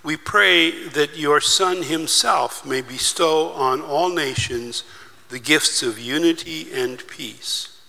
we 0.02 0.16
pray 0.16 0.88
that 0.88 1.18
your 1.18 1.40
Son 1.40 1.82
himself 1.82 2.64
may 2.64 2.80
bestow 2.80 3.50
on 3.50 3.82
all 3.82 4.08
nations 4.08 4.84
the 5.28 5.38
gifts 5.38 5.82
of 5.82 5.98
unity 5.98 6.72
and 6.72 7.06
peace. 7.06 7.80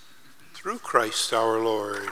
Through 0.54 0.80
Christ 0.80 1.34
our 1.34 1.60
Lord. 1.60 2.10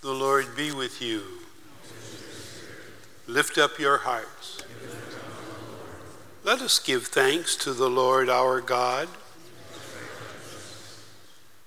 The 0.00 0.12
Lord 0.12 0.56
be 0.56 0.72
with 0.72 1.02
you. 1.02 1.22
Lift 3.26 3.58
up 3.58 3.78
your 3.78 3.98
hearts. 3.98 4.39
Let 6.42 6.62
us 6.62 6.78
give 6.78 7.06
thanks 7.06 7.54
to 7.56 7.74
the 7.74 7.90
Lord 7.90 8.30
our 8.30 8.62
God. 8.62 9.08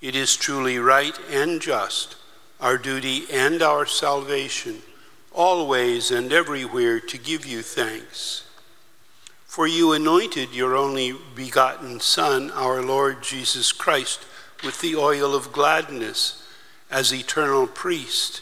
It 0.01 0.15
is 0.15 0.35
truly 0.35 0.79
right 0.79 1.15
and 1.29 1.61
just, 1.61 2.15
our 2.59 2.79
duty 2.79 3.25
and 3.31 3.61
our 3.61 3.85
salvation, 3.85 4.81
always 5.31 6.09
and 6.09 6.33
everywhere 6.33 6.99
to 6.99 7.17
give 7.19 7.45
you 7.45 7.61
thanks. 7.61 8.45
For 9.45 9.67
you 9.67 9.93
anointed 9.93 10.55
your 10.55 10.75
only 10.75 11.13
begotten 11.35 11.99
Son, 11.99 12.49
our 12.49 12.81
Lord 12.81 13.21
Jesus 13.21 13.71
Christ, 13.71 14.25
with 14.63 14.81
the 14.81 14.95
oil 14.95 15.35
of 15.35 15.53
gladness 15.53 16.43
as 16.89 17.13
eternal 17.13 17.67
priest 17.67 18.41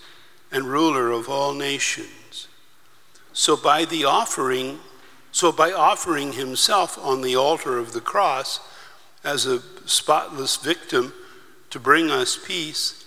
and 0.50 0.64
ruler 0.64 1.12
of 1.12 1.28
all 1.28 1.54
nations. 1.54 2.48
So 3.34 3.58
by 3.58 3.84
the 3.84 4.06
offering, 4.06 4.80
so 5.32 5.52
by 5.52 5.72
offering 5.72 6.34
himself 6.34 6.98
on 6.98 7.22
the 7.22 7.36
altar 7.36 7.78
of 7.78 7.94
the 7.94 8.02
cross 8.02 8.60
as 9.24 9.46
a 9.46 9.62
spotless 9.86 10.58
victim, 10.58 11.14
to 11.70 11.80
bring 11.80 12.12
us 12.12 12.38
peace, 12.38 13.06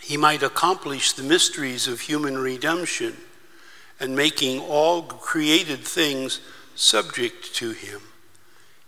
he 0.00 0.16
might 0.16 0.42
accomplish 0.42 1.12
the 1.12 1.22
mysteries 1.22 1.86
of 1.88 2.00
human 2.00 2.38
redemption 2.38 3.16
and 4.00 4.16
making 4.16 4.60
all 4.60 5.02
created 5.02 5.80
things 5.80 6.40
subject 6.74 7.54
to 7.54 7.72
him. 7.72 8.00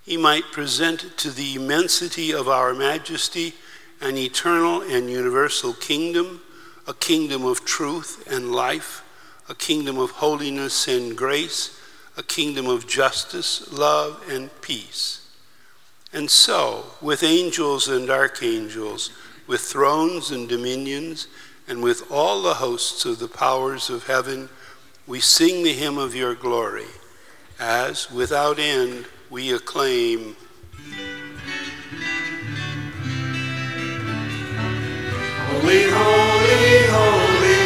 He 0.04 0.16
might 0.16 0.52
present 0.52 1.16
to 1.18 1.30
the 1.30 1.54
immensity 1.54 2.32
of 2.32 2.48
our 2.48 2.74
majesty 2.74 3.54
an 4.00 4.16
eternal 4.16 4.82
and 4.82 5.10
universal 5.10 5.72
kingdom, 5.72 6.42
a 6.86 6.94
kingdom 6.94 7.44
of 7.44 7.64
truth 7.64 8.26
and 8.30 8.52
life, 8.52 9.02
a 9.48 9.54
kingdom 9.54 9.98
of 9.98 10.10
holiness 10.10 10.88
and 10.88 11.16
grace, 11.16 11.80
a 12.16 12.22
kingdom 12.22 12.66
of 12.66 12.86
justice, 12.86 13.72
love, 13.72 14.22
and 14.30 14.50
peace. 14.60 15.28
And 16.12 16.30
so, 16.30 16.84
with 17.00 17.24
angels 17.24 17.88
and 17.88 18.08
archangels, 18.08 19.10
with 19.46 19.60
thrones 19.60 20.30
and 20.30 20.48
dominions, 20.48 21.26
and 21.66 21.82
with 21.82 22.10
all 22.10 22.42
the 22.42 22.54
hosts 22.54 23.04
of 23.04 23.18
the 23.18 23.28
powers 23.28 23.90
of 23.90 24.06
heaven, 24.06 24.48
we 25.06 25.20
sing 25.20 25.64
the 25.64 25.72
hymn 25.72 25.98
of 25.98 26.14
your 26.14 26.34
glory, 26.34 26.86
as 27.58 28.10
without 28.10 28.58
end 28.58 29.06
we 29.28 29.52
acclaim. 29.52 30.36
Holy, 35.46 35.82
holy, 35.90 36.86
holy, 36.90 37.64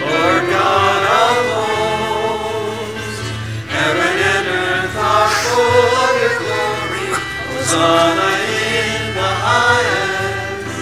Lord 0.00 0.43
Hosanna 7.74 8.30
in 8.54 9.14
the 9.18 9.32
highest. 9.50 10.78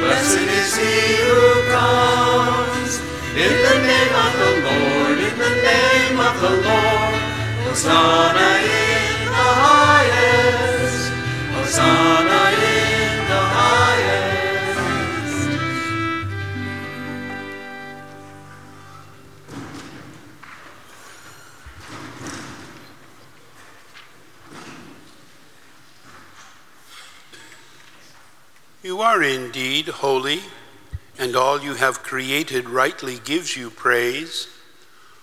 Blessed 0.00 0.48
is 0.58 0.70
he 0.82 0.98
who 1.22 1.38
comes 1.70 2.92
in 3.38 3.54
the 3.66 3.76
name 3.90 4.14
of 4.26 4.32
the 4.42 4.52
Lord, 4.66 5.18
in 5.28 5.36
the 5.38 5.54
name 5.70 6.18
of 6.18 6.34
the 6.40 6.50
Lord. 6.66 7.14
In 7.62 9.18
the 9.24 9.50
highest. 9.62 11.12
Hosanna 11.54 12.29
are 29.10 29.24
indeed 29.24 29.88
holy, 29.88 30.38
and 31.18 31.34
all 31.34 31.60
you 31.60 31.74
have 31.74 32.00
created 32.00 32.68
rightly 32.68 33.18
gives 33.18 33.56
you 33.56 33.68
praise. 33.68 34.46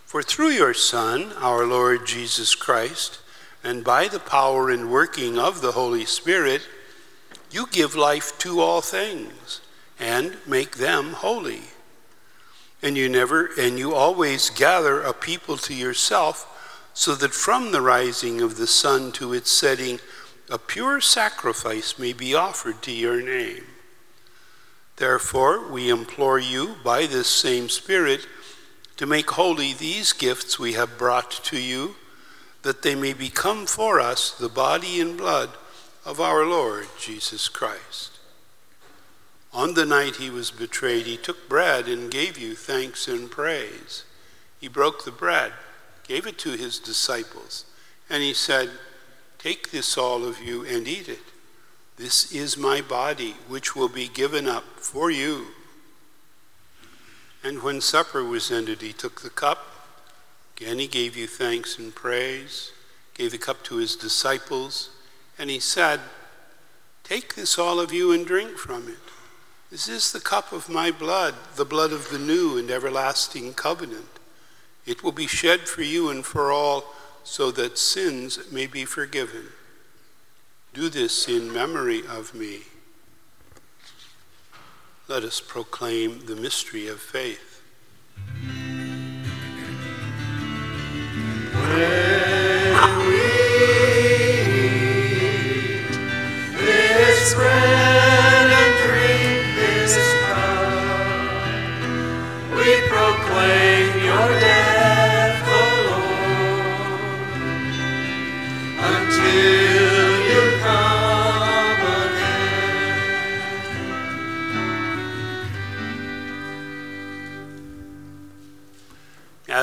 For 0.05 0.21
through 0.21 0.49
your 0.49 0.73
Son, 0.73 1.31
our 1.37 1.65
Lord 1.65 2.05
Jesus 2.05 2.53
Christ, 2.53 3.21
and 3.63 3.85
by 3.85 4.09
the 4.09 4.19
power 4.19 4.69
and 4.69 4.91
working 4.91 5.39
of 5.39 5.61
the 5.61 5.71
Holy 5.71 6.03
Spirit, 6.03 6.63
you 7.49 7.65
give 7.71 7.95
life 7.95 8.37
to 8.39 8.59
all 8.59 8.81
things 8.81 9.61
and 9.97 10.35
make 10.45 10.75
them 10.75 11.13
holy. 11.13 11.61
And 12.83 12.97
you 12.97 13.07
never 13.07 13.51
and 13.57 13.79
you 13.79 13.95
always 13.95 14.49
gather 14.49 15.01
a 15.01 15.13
people 15.13 15.55
to 15.59 15.73
yourself 15.73 16.91
so 16.93 17.15
that 17.15 17.33
from 17.33 17.71
the 17.71 17.81
rising 17.81 18.41
of 18.41 18.57
the 18.57 18.67
sun 18.67 19.13
to 19.13 19.31
its 19.31 19.49
setting 19.49 20.01
a 20.49 20.57
pure 20.57 20.99
sacrifice 20.99 21.97
may 21.97 22.11
be 22.11 22.35
offered 22.35 22.81
to 22.81 22.91
your 22.91 23.21
name. 23.21 23.63
Therefore, 24.97 25.67
we 25.67 25.89
implore 25.89 26.39
you 26.39 26.75
by 26.83 27.05
this 27.05 27.27
same 27.27 27.69
Spirit 27.69 28.27
to 28.97 29.05
make 29.05 29.29
holy 29.31 29.73
these 29.73 30.11
gifts 30.11 30.57
we 30.57 30.73
have 30.73 30.97
brought 30.97 31.31
to 31.45 31.59
you, 31.59 31.95
that 32.63 32.81
they 32.81 32.95
may 32.95 33.13
become 33.13 33.67
for 33.67 33.99
us 33.99 34.31
the 34.31 34.49
body 34.49 34.99
and 34.99 35.15
blood 35.15 35.51
of 36.03 36.19
our 36.19 36.45
Lord 36.45 36.87
Jesus 36.99 37.47
Christ. 37.47 38.17
On 39.53 39.75
the 39.75 39.85
night 39.85 40.15
he 40.15 40.31
was 40.31 40.49
betrayed, 40.49 41.05
he 41.05 41.15
took 41.15 41.47
bread 41.47 41.87
and 41.87 42.11
gave 42.11 42.37
you 42.37 42.55
thanks 42.55 43.07
and 43.07 43.29
praise. 43.29 44.03
He 44.59 44.67
broke 44.67 45.05
the 45.05 45.11
bread, 45.11 45.53
gave 46.07 46.25
it 46.25 46.39
to 46.39 46.51
his 46.51 46.79
disciples, 46.79 47.65
and 48.09 48.23
he 48.23 48.33
said, 48.33 48.71
Take 49.37 49.69
this, 49.69 49.95
all 49.95 50.25
of 50.25 50.41
you, 50.41 50.65
and 50.65 50.87
eat 50.87 51.07
it. 51.07 51.19
This 51.97 52.31
is 52.31 52.57
my 52.57 52.81
body, 52.81 53.35
which 53.47 53.75
will 53.75 53.89
be 53.89 54.07
given 54.07 54.47
up 54.47 54.63
for 54.79 55.09
you. 55.09 55.47
And 57.43 57.63
when 57.63 57.81
supper 57.81 58.23
was 58.23 58.51
ended, 58.51 58.81
he 58.81 58.93
took 58.93 59.21
the 59.21 59.31
cup. 59.31 59.65
Again, 60.55 60.77
he 60.77 60.87
gave 60.87 61.17
you 61.17 61.27
thanks 61.27 61.79
and 61.79 61.93
praise, 61.93 62.71
gave 63.15 63.31
the 63.31 63.37
cup 63.39 63.63
to 63.63 63.77
his 63.77 63.95
disciples, 63.95 64.91
and 65.39 65.49
he 65.49 65.59
said, 65.59 65.99
Take 67.03 67.35
this, 67.35 67.57
all 67.57 67.79
of 67.79 67.91
you, 67.91 68.11
and 68.11 68.27
drink 68.27 68.57
from 68.57 68.87
it. 68.87 68.97
This 69.71 69.87
is 69.87 70.11
the 70.11 70.19
cup 70.19 70.51
of 70.51 70.69
my 70.69 70.91
blood, 70.91 71.35
the 71.55 71.65
blood 71.65 71.91
of 71.91 72.09
the 72.09 72.19
new 72.19 72.57
and 72.57 72.69
everlasting 72.69 73.53
covenant. 73.53 74.19
It 74.85 75.03
will 75.03 75.11
be 75.11 75.27
shed 75.27 75.61
for 75.61 75.81
you 75.81 76.09
and 76.09 76.25
for 76.25 76.51
all 76.51 76.93
so 77.23 77.51
that 77.51 77.77
sins 77.77 78.51
may 78.51 78.67
be 78.67 78.85
forgiven. 78.85 79.47
Do 80.77 80.89
this 80.89 81.27
in 81.27 81.51
memory 81.51 82.03
of 82.07 82.35
me. 82.35 82.59
Let 85.07 85.23
us 85.23 85.41
proclaim 85.41 86.27
the 86.27 86.35
mystery 86.35 86.87
of 86.87 86.99
faith. 86.99 87.63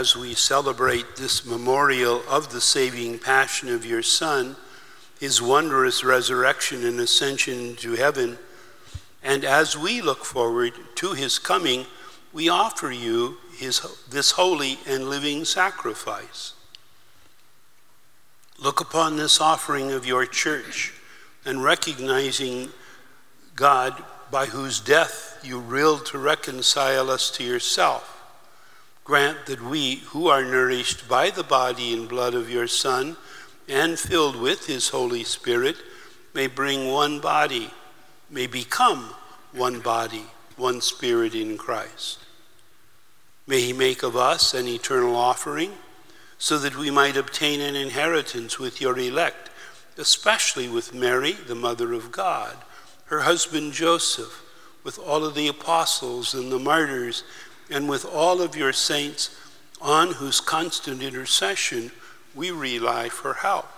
As 0.05 0.14
we 0.14 0.34
celebrate 0.34 1.16
this 1.16 1.46
memorial 1.46 2.22
of 2.28 2.52
the 2.52 2.61
saving 2.61 3.18
passion 3.18 3.70
of 3.70 3.86
your 3.86 4.02
Son, 4.02 4.55
his 5.18 5.40
wondrous 5.40 6.05
resurrection 6.05 6.84
and 6.84 7.00
ascension 7.00 7.74
to 7.74 7.92
heaven, 7.92 8.36
and 9.22 9.46
as 9.46 9.78
we 9.78 10.02
look 10.02 10.22
forward 10.22 10.74
to 10.94 11.14
his 11.14 11.38
coming, 11.38 11.86
we 12.34 12.50
offer 12.50 12.92
you 12.92 13.38
his, 13.57 13.80
this 14.11 14.32
holy 14.32 14.78
and 14.86 15.09
living 15.09 15.42
sacrifice. 15.46 16.52
Look 18.59 18.82
upon 18.82 19.16
this 19.16 19.40
offering 19.40 19.90
of 19.90 20.05
your 20.05 20.26
church 20.26 20.92
and 21.46 21.64
recognizing 21.64 22.68
God 23.57 24.05
by 24.30 24.44
whose 24.44 24.80
death 24.80 25.40
you 25.42 25.59
willed 25.59 26.05
to 26.07 26.18
reconcile 26.18 27.11
us 27.11 27.30
to 27.38 27.42
yourself. 27.42 28.14
Grant 29.05 29.44
that 29.46 29.61
we, 29.61 29.96
who 29.96 30.28
are 30.28 30.42
nourished 30.42 31.07
by 31.07 31.28
the 31.28 31.44
body 31.44 31.92
and 31.92 32.09
blood 32.09 32.34
of 32.34 32.48
your 32.48 32.66
Son 32.66 33.18
and 33.68 33.98
filled 33.98 34.36
with 34.36 34.66
his 34.66 34.88
Holy 34.88 35.24
Spirit, 35.24 35.76
may 36.32 36.46
bring 36.46 36.90
one 36.90 37.20
body, 37.20 37.70
may 38.30 38.46
become 38.46 39.14
one 39.52 39.80
body, 39.80 40.24
one 40.57 40.80
spirit 40.80 41.34
in 41.34 41.59
Christ. 41.59 42.18
May 43.46 43.61
he 43.61 43.72
make 43.74 44.02
of 44.02 44.16
us 44.16 44.55
an 44.55 44.66
eternal 44.66 45.14
offering 45.14 45.72
so 46.38 46.59
that 46.59 46.76
we 46.76 46.90
might 46.90 47.16
obtain 47.16 47.61
an 47.61 47.76
inheritance 47.76 48.59
with 48.59 48.80
your 48.80 48.98
elect, 48.98 49.50
especially 49.98 50.68
with 50.68 50.94
Mary, 50.94 51.32
the 51.32 51.55
Mother 51.55 51.92
of 51.92 52.11
God, 52.11 52.57
her 53.07 53.20
husband 53.20 53.74
Joseph, 53.74 54.42
with 54.82 54.98
all 54.98 55.24
of 55.24 55.34
the 55.34 55.48
apostles 55.48 56.34
and 56.34 56.50
the 56.50 56.59
martyrs, 56.59 57.22
and 57.71 57.89
with 57.89 58.05
all 58.05 58.43
of 58.43 58.57
your 58.57 58.73
saints, 58.73 59.37
on 59.81 60.12
whose 60.12 60.41
constant 60.41 61.03
intercession 61.03 61.91
we 62.35 62.51
rely 62.51 63.09
for 63.09 63.35
help. 63.35 63.69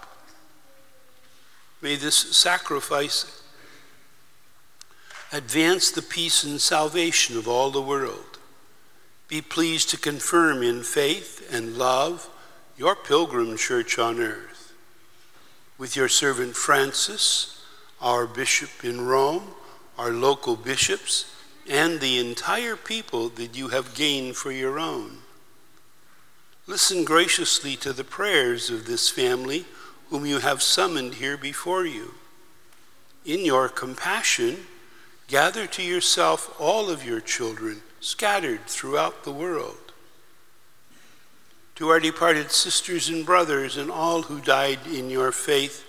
May 1.82 1.96
this 1.96 2.16
sacrifice 2.36 3.42
advance 5.32 5.90
the 5.90 6.02
peace 6.02 6.44
and 6.44 6.60
salvation 6.60 7.36
of 7.36 7.48
all 7.48 7.70
the 7.70 7.82
world. 7.82 8.38
Be 9.28 9.42
pleased 9.42 9.90
to 9.90 9.98
confirm 9.98 10.62
in 10.62 10.82
faith 10.82 11.48
and 11.52 11.76
love 11.76 12.30
your 12.78 12.94
pilgrim 12.94 13.56
church 13.56 13.98
on 13.98 14.20
earth. 14.20 14.72
With 15.78 15.96
your 15.96 16.08
servant 16.08 16.54
Francis, 16.54 17.64
our 18.00 18.26
bishop 18.26 18.84
in 18.84 19.06
Rome, 19.06 19.54
our 19.98 20.10
local 20.10 20.56
bishops, 20.56 21.35
and 21.68 22.00
the 22.00 22.18
entire 22.18 22.76
people 22.76 23.28
that 23.30 23.56
you 23.56 23.68
have 23.68 23.94
gained 23.94 24.36
for 24.36 24.52
your 24.52 24.78
own. 24.78 25.18
Listen 26.66 27.04
graciously 27.04 27.76
to 27.76 27.92
the 27.92 28.04
prayers 28.04 28.70
of 28.70 28.86
this 28.86 29.08
family 29.08 29.64
whom 30.10 30.26
you 30.26 30.38
have 30.38 30.62
summoned 30.62 31.14
here 31.14 31.36
before 31.36 31.84
you. 31.84 32.14
In 33.24 33.44
your 33.44 33.68
compassion, 33.68 34.66
gather 35.28 35.66
to 35.66 35.82
yourself 35.82 36.54
all 36.60 36.90
of 36.90 37.04
your 37.04 37.20
children 37.20 37.82
scattered 38.00 38.66
throughout 38.66 39.24
the 39.24 39.32
world. 39.32 39.92
To 41.76 41.88
our 41.88 42.00
departed 42.00 42.52
sisters 42.52 43.08
and 43.08 43.26
brothers 43.26 43.76
and 43.76 43.90
all 43.90 44.22
who 44.22 44.40
died 44.40 44.86
in 44.86 45.10
your 45.10 45.32
faith, 45.32 45.84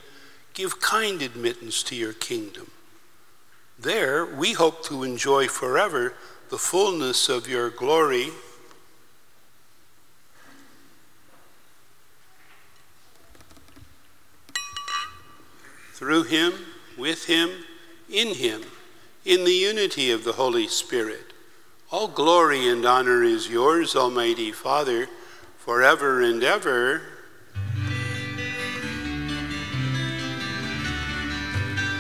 give 0.53 0.81
kind 0.81 1.21
admittance 1.21 1.81
to 1.83 1.95
your 1.95 2.13
kingdom. 2.13 2.71
There, 3.79 4.25
we 4.25 4.53
hope 4.53 4.83
to 4.85 5.03
enjoy 5.03 5.47
forever 5.47 6.13
the 6.49 6.57
fullness 6.57 7.29
of 7.29 7.47
your 7.47 7.69
glory. 7.69 8.29
Through 15.93 16.23
him, 16.23 16.53
with 16.97 17.25
him, 17.25 17.51
in 18.09 18.33
him, 18.35 18.63
in 19.25 19.43
the 19.43 19.53
unity 19.53 20.09
of 20.11 20.23
the 20.23 20.33
Holy 20.33 20.67
Spirit. 20.67 21.33
All 21.91 22.07
glory 22.07 22.67
and 22.67 22.83
honor 22.83 23.23
is 23.23 23.47
yours, 23.47 23.95
Almighty 23.95 24.51
Father, 24.51 25.07
forever 25.57 26.21
and 26.21 26.43
ever. 26.43 27.01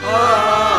Ah. 0.03 0.76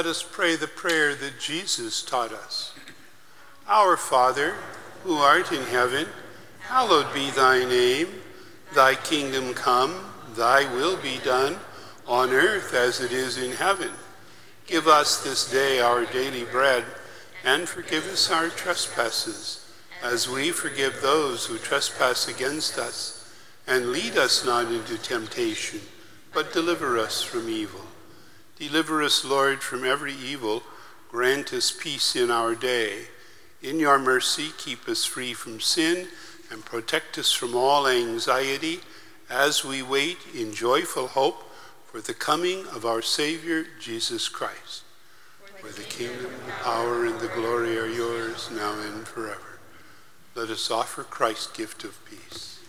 Let 0.00 0.06
us 0.06 0.22
pray 0.22 0.56
the 0.56 0.68
prayer 0.68 1.14
that 1.16 1.40
Jesus 1.40 2.02
taught 2.02 2.32
us. 2.32 2.72
Our 3.68 3.96
Father, 3.96 4.54
who 5.02 5.16
art 5.16 5.52
in 5.52 5.62
heaven, 5.62 6.06
hallowed 6.70 7.12
be 7.12 7.28
thy 7.32 7.64
name. 7.64 8.06
Thy 8.76 8.94
kingdom 8.94 9.54
come, 9.54 9.92
thy 10.36 10.72
will 10.72 10.96
be 10.96 11.18
done, 11.24 11.56
on 12.06 12.30
earth 12.30 12.72
as 12.74 13.00
it 13.00 13.10
is 13.10 13.38
in 13.38 13.50
heaven. 13.50 13.90
Give 14.68 14.86
us 14.86 15.24
this 15.24 15.50
day 15.50 15.80
our 15.80 16.04
daily 16.06 16.44
bread, 16.44 16.84
and 17.44 17.68
forgive 17.68 18.06
us 18.06 18.30
our 18.30 18.50
trespasses, 18.50 19.68
as 20.00 20.28
we 20.28 20.52
forgive 20.52 21.02
those 21.02 21.46
who 21.46 21.58
trespass 21.58 22.28
against 22.28 22.78
us. 22.78 23.34
And 23.66 23.90
lead 23.90 24.16
us 24.16 24.46
not 24.46 24.66
into 24.66 24.96
temptation, 24.96 25.80
but 26.32 26.52
deliver 26.52 26.98
us 26.98 27.20
from 27.20 27.48
evil. 27.48 27.86
Deliver 28.60 29.02
us, 29.02 29.24
Lord, 29.24 29.60
from 29.60 29.84
every 29.84 30.14
evil. 30.14 30.62
Grant 31.10 31.52
us 31.52 31.72
peace 31.76 32.14
in 32.14 32.30
our 32.30 32.54
day. 32.54 33.06
In 33.60 33.80
your 33.80 33.98
mercy, 33.98 34.50
keep 34.56 34.88
us 34.88 35.04
free 35.04 35.34
from 35.34 35.58
sin 35.58 36.06
and 36.50 36.64
protect 36.64 37.18
us 37.18 37.32
from 37.32 37.54
all 37.54 37.86
anxiety 37.86 38.80
as 39.28 39.64
we 39.64 39.82
wait 39.82 40.18
in 40.34 40.52
joyful 40.52 41.06
hope 41.06 41.44
for 41.86 42.00
the 42.00 42.14
coming 42.14 42.66
of 42.68 42.84
our 42.84 43.02
Savior, 43.02 43.64
Jesus 43.80 44.28
Christ. 44.28 44.82
For 45.60 45.68
the 45.68 45.82
kingdom, 45.82 46.30
the 46.46 46.52
power, 46.62 47.04
and 47.04 47.20
the 47.20 47.28
glory 47.28 47.78
are 47.78 47.86
yours, 47.86 48.50
now 48.50 48.72
and 48.80 49.06
forever. 49.06 49.58
Let 50.34 50.48
us 50.50 50.70
offer 50.70 51.02
Christ's 51.02 51.48
gift 51.48 51.84
of 51.84 52.02
peace. 52.04 52.60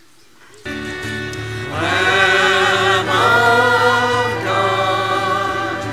Lamb 0.64 3.08
of 3.08 4.44
God, 4.44 5.84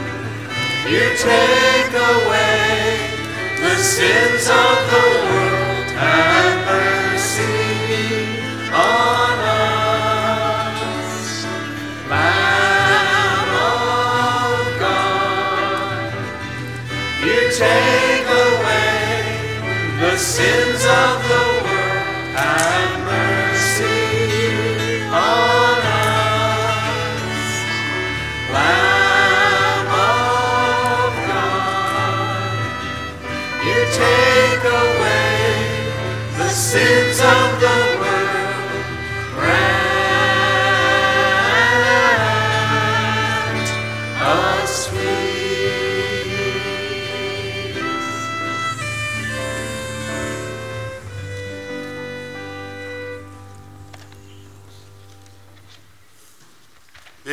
You 0.90 1.16
take 1.18 1.94
away 1.94 3.10
the 3.62 3.76
sins 3.78 4.50
of 4.50 4.92
the 4.92 4.98
world. 5.26 5.39
Take 34.00 34.64
away 34.64 35.82
the 36.38 36.50
sins 36.50 37.20
of 37.20 37.49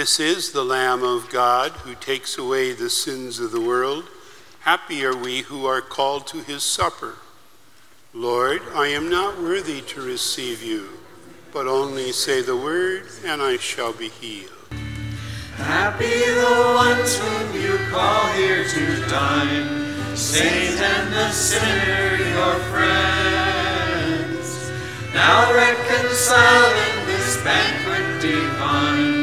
This 0.07 0.21
is 0.21 0.53
the 0.53 0.63
Lamb 0.63 1.03
of 1.03 1.31
God 1.31 1.73
who 1.83 1.97
takes 1.97 2.39
away 2.39 2.71
the 2.71 2.89
sins 2.89 3.41
of 3.41 3.51
the 3.51 3.61
world. 3.61 4.05
Happy 4.61 5.05
are 5.05 5.17
we 5.17 5.41
who 5.41 5.67
are 5.67 5.81
called 5.81 6.29
to 6.29 6.45
his 6.45 6.63
supper. 6.63 7.17
Lord, 8.15 8.63
I 8.73 8.87
am 8.87 9.11
not 9.11 9.43
worthy 9.43 9.81
to 9.81 10.01
receive 10.01 10.63
you, 10.63 10.91
but 11.53 11.67
only 11.67 12.13
say 12.13 12.41
the 12.41 12.57
word, 12.57 13.09
and 13.25 13.43
I 13.43 13.57
shall 13.57 13.93
be 13.93 14.09
healed. 14.09 14.53
Happy 15.57 16.07
the 16.07 16.73
ones 16.77 17.19
whom 17.19 17.61
you 17.61 17.77
call 17.91 18.29
here 18.35 18.63
to 18.63 19.01
dine, 19.09 20.17
saint 20.17 20.81
and 20.81 21.13
the 21.13 21.33
sinner, 21.33 22.15
your 22.31 22.55
friends. 22.71 24.71
Now 25.13 25.53
reconcile 25.53 26.71
in 26.91 27.07
this 27.09 27.43
banquet 27.43 28.23
divine, 28.23 29.16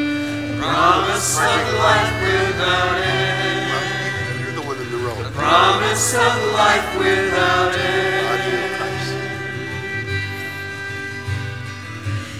promise 0.64 1.36
of 1.36 1.62
life 1.76 2.14
without 2.24 2.96
end. 2.96 4.40
You're 4.40 4.56
the 4.56 4.62
one 4.64 4.78
in 4.80 4.90
the 4.90 5.00
row. 5.04 5.16
Promise 5.32 6.14
of 6.14 6.34
life 6.56 6.88
without 6.96 7.74
end. 7.76 8.14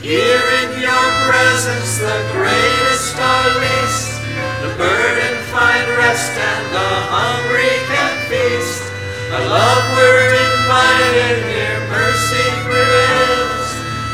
Here 0.00 0.46
in 0.60 0.70
your 0.80 1.06
presence, 1.28 1.98
the 1.98 2.18
greatest 2.32 3.16
are 3.16 3.50
least. 3.60 4.12
The 4.60 4.72
burden 4.76 5.34
find 5.52 5.86
rest, 5.96 6.32
and 6.32 6.64
the 6.76 6.92
hungry 7.08 7.72
can 7.88 8.12
feast. 8.28 8.84
A 9.32 9.40
love 9.48 9.84
we're 9.96 10.32
invited 10.48 11.36
here, 11.48 11.80
mercy 11.88 12.46
prevails. 12.68 13.68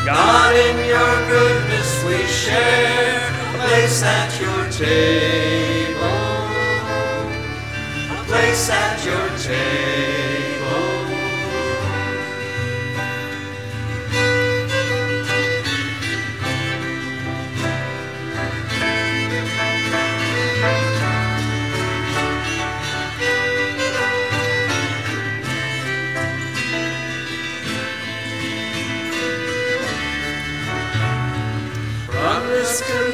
God, 0.06 0.54
in 0.54 0.76
your 0.94 1.14
goodness 1.26 1.90
we 2.06 2.18
share 2.26 3.39
place 3.58 4.02
at 4.02 4.40
your 4.40 4.70
table. 4.70 6.04
A 8.10 8.24
place 8.26 8.70
at 8.70 9.04
your 9.04 9.28
table. 9.38 10.19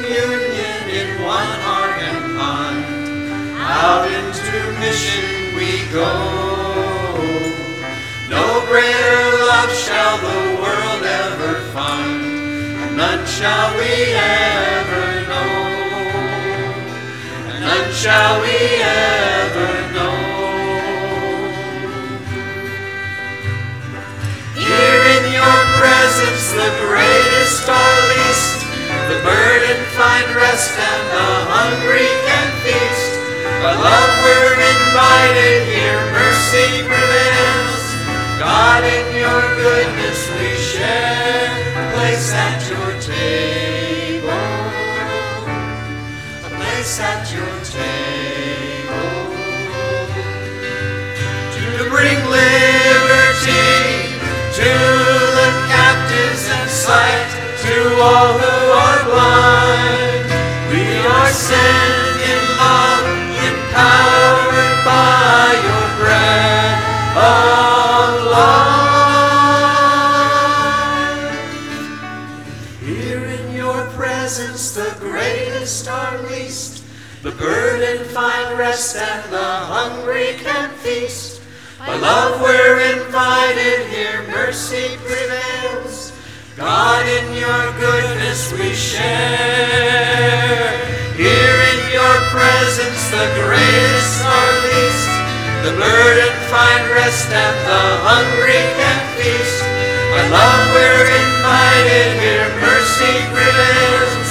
Communion 0.07 0.89
in 0.89 1.21
one 1.21 1.51
heart 1.67 1.99
and 1.99 2.33
mind, 2.33 2.85
out 3.59 4.07
into 4.07 4.79
mission 4.79 5.55
we 5.55 5.83
go. 5.91 6.11
No 8.29 8.63
greater 8.71 9.23
love 9.51 9.71
shall 9.71 10.17
the 10.17 10.39
world 10.63 11.03
ever 11.03 11.59
find, 11.75 12.23
and 12.23 12.95
none 12.95 13.25
shall 13.25 13.75
we 13.75 13.91
ever 14.15 15.27
know, 15.27 15.51
and 17.49 17.59
none 17.67 17.91
shall 17.91 18.41
we 18.41 18.57
ever 18.79 19.71
know. 19.91 20.15
Here 24.55 25.03
in 25.15 25.23
your 25.35 25.59
presence, 25.79 26.51
the 26.51 26.71
greatest 26.87 27.67
are 27.67 28.07
least. 28.07 28.56
The 29.07 29.13
burden 29.23 29.85
find 29.95 30.35
rest, 30.35 30.46
love 82.07 82.39
we're 82.39 82.79
invited 82.95 83.83
here, 83.91 84.23
mercy 84.31 84.95
prevails. 85.03 86.15
God, 86.55 87.03
in 87.03 87.35
your 87.35 87.63
goodness 87.83 88.47
we 88.55 88.71
share. 88.71 89.11
Here 91.19 91.59
in 91.71 91.79
your 91.91 92.15
presence, 92.31 93.01
the 93.11 93.27
greatest 93.43 94.15
are 94.23 94.55
least. 94.71 95.11
The 95.67 95.73
burden 95.75 96.33
find 96.47 96.83
rest, 96.95 97.27
and 97.27 97.57
the 97.71 97.83
hungry 98.07 98.63
can 98.79 98.99
feast. 99.19 99.59
By 100.11 100.23
love 100.31 100.63
we're 100.75 101.07
invited 101.23 102.09
here, 102.23 102.47
mercy 102.63 103.15
prevails. 103.35 104.29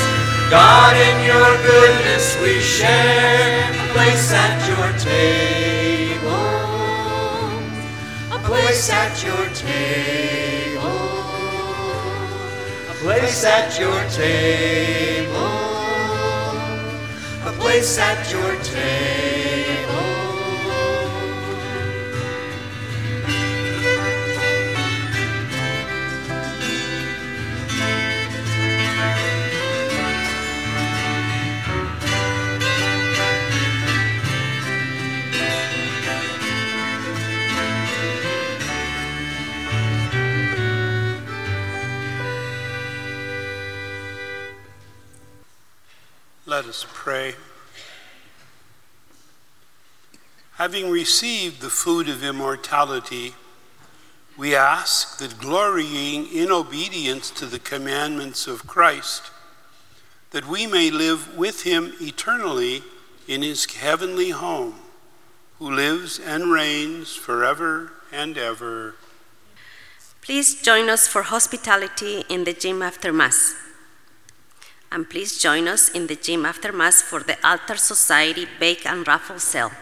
God, 0.48 0.96
in 0.96 1.16
your 1.28 1.50
goodness 1.70 2.24
we 2.40 2.56
share 2.56 3.68
place 3.92 4.32
at 4.32 4.56
your 4.64 4.88
table. 4.96 5.85
Place 8.76 8.90
at 8.90 9.24
your 9.24 9.48
table. 9.54 10.82
A 12.90 12.94
place 13.00 13.42
at 13.42 13.80
your 13.80 14.02
table. 14.10 15.38
A 17.46 17.52
place 17.58 17.98
at 17.98 18.30
your 18.30 18.54
table. 18.62 19.35
Let 46.66 46.74
us 46.74 46.86
pray. 46.92 47.36
Having 50.56 50.90
received 50.90 51.60
the 51.60 51.70
food 51.70 52.08
of 52.08 52.24
immortality, 52.24 53.34
we 54.36 54.56
ask 54.56 55.18
that 55.18 55.38
glorying 55.38 56.26
in 56.26 56.50
obedience 56.50 57.30
to 57.30 57.46
the 57.46 57.60
commandments 57.60 58.48
of 58.48 58.66
Christ, 58.66 59.30
that 60.32 60.48
we 60.48 60.66
may 60.66 60.90
live 60.90 61.36
with 61.36 61.62
him 61.62 61.92
eternally 62.00 62.82
in 63.28 63.42
his 63.42 63.64
heavenly 63.66 64.30
home, 64.30 64.74
who 65.60 65.70
lives 65.70 66.18
and 66.18 66.50
reigns 66.50 67.14
forever 67.14 67.92
and 68.10 68.36
ever. 68.36 68.96
Please 70.20 70.60
join 70.60 70.88
us 70.88 71.06
for 71.06 71.22
hospitality 71.22 72.24
in 72.28 72.42
the 72.42 72.52
gym 72.52 72.82
after 72.82 73.12
Mass. 73.12 73.54
And 74.90 75.08
please 75.10 75.38
join 75.38 75.68
us 75.68 75.88
in 75.90 76.06
the 76.06 76.16
gym 76.16 76.46
after 76.46 76.72
Mass 76.72 77.02
for 77.02 77.20
the 77.20 77.36
Altar 77.46 77.76
Society 77.76 78.46
Bake 78.58 78.86
and 78.86 79.06
Raffle 79.06 79.38
Sale. 79.38 79.72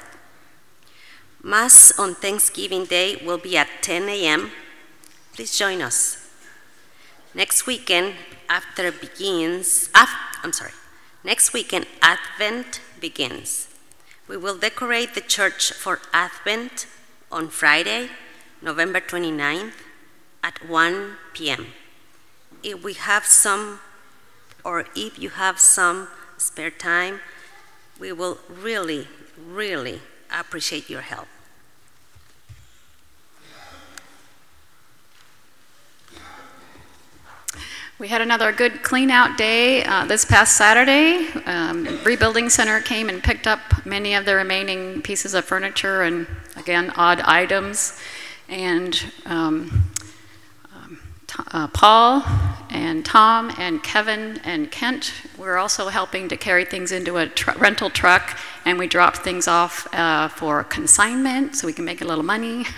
Mass 1.43 1.99
on 1.99 2.15
Thanksgiving 2.15 2.87
Day 2.87 3.17
will 3.17 3.39
be 3.39 3.57
at 3.57 3.69
10 3.83 4.09
a.m. 4.09 4.51
Please 5.35 5.57
join 5.57 5.83
us. 5.83 6.31
Next 7.35 7.67
weekend, 7.67 8.15
after 8.49 8.91
begins, 8.93 9.91
I'm 9.95 10.53
sorry, 10.53 10.73
next 11.23 11.53
weekend, 11.53 11.87
Advent 12.01 12.81
begins. 13.01 13.69
We 14.27 14.37
will 14.37 14.57
decorate 14.57 15.15
the 15.15 15.21
church 15.21 15.73
for 15.73 16.01
Advent 16.13 16.87
on 17.31 17.49
Friday, 17.49 18.09
November 18.63 19.01
29th 19.01 19.73
at 20.43 20.67
1 20.67 21.17
p.m. 21.35 21.67
If 22.63 22.83
we 22.83 22.95
have 22.95 23.27
some, 23.27 23.81
or 24.65 24.87
if 24.97 25.19
you 25.19 25.31
have 25.31 25.59
some 25.59 26.09
spare 26.39 26.71
time, 26.71 27.21
we 28.01 28.13
will 28.13 28.39
really, 28.49 29.09
really 29.39 30.01
appreciate 30.31 30.91
your 30.91 31.03
help. 31.03 31.29
We 37.97 38.09
had 38.09 38.21
another 38.21 38.51
good 38.51 38.83
clean 38.83 39.09
out 39.09 39.39
day 39.39 39.85
uh, 39.85 40.05
this 40.05 40.25
past 40.25 40.57
Saturday. 40.57 41.29
Um, 41.47 42.01
Rebuilding 42.05 42.51
Center 42.51 42.81
came 42.81 43.09
and 43.09 43.23
picked 43.23 43.47
up 43.47 43.61
many 43.87 44.15
of 44.15 44.25
the 44.25 44.35
remaining 44.35 45.01
pieces 45.01 45.33
of 45.33 45.45
furniture 45.45 46.03
and, 46.03 46.27
again, 46.57 46.91
odd 46.97 47.21
items. 47.21 47.97
And 48.49 49.01
um, 49.27 49.85
uh, 51.53 51.69
Paul 51.69 52.25
and 52.71 53.05
Tom 53.05 53.53
and 53.59 53.83
Kevin 53.83 54.41
and 54.45 54.71
Kent 54.71 55.13
were 55.39 55.59
also 55.59 55.89
helping 55.89 56.29
to 56.29 56.37
carry 56.37 56.65
things 56.65 56.93
into 56.93 57.17
a 57.17 57.27
tr- 57.27 57.59
rental 57.59 57.91
truck, 57.91 58.39
and 58.65 58.79
we 58.79 58.87
dropped 58.87 59.19
things 59.19 59.49
off 59.49 59.93
uh, 59.95 60.29
for 60.29 60.65
consignment 60.65 61.57
so 61.57 61.67
we 61.67 61.73
can 61.73 61.85
make 61.85 62.01
a 62.01 62.05
little 62.05 62.25
money. 62.25 62.67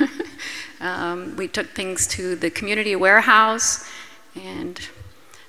Um, 0.81 1.37
we 1.37 1.49
took 1.49 1.69
things 1.69 2.07
to 2.09 2.37
the 2.37 2.51
community 2.51 2.97
warehouse 2.97 3.89
and 4.35 4.79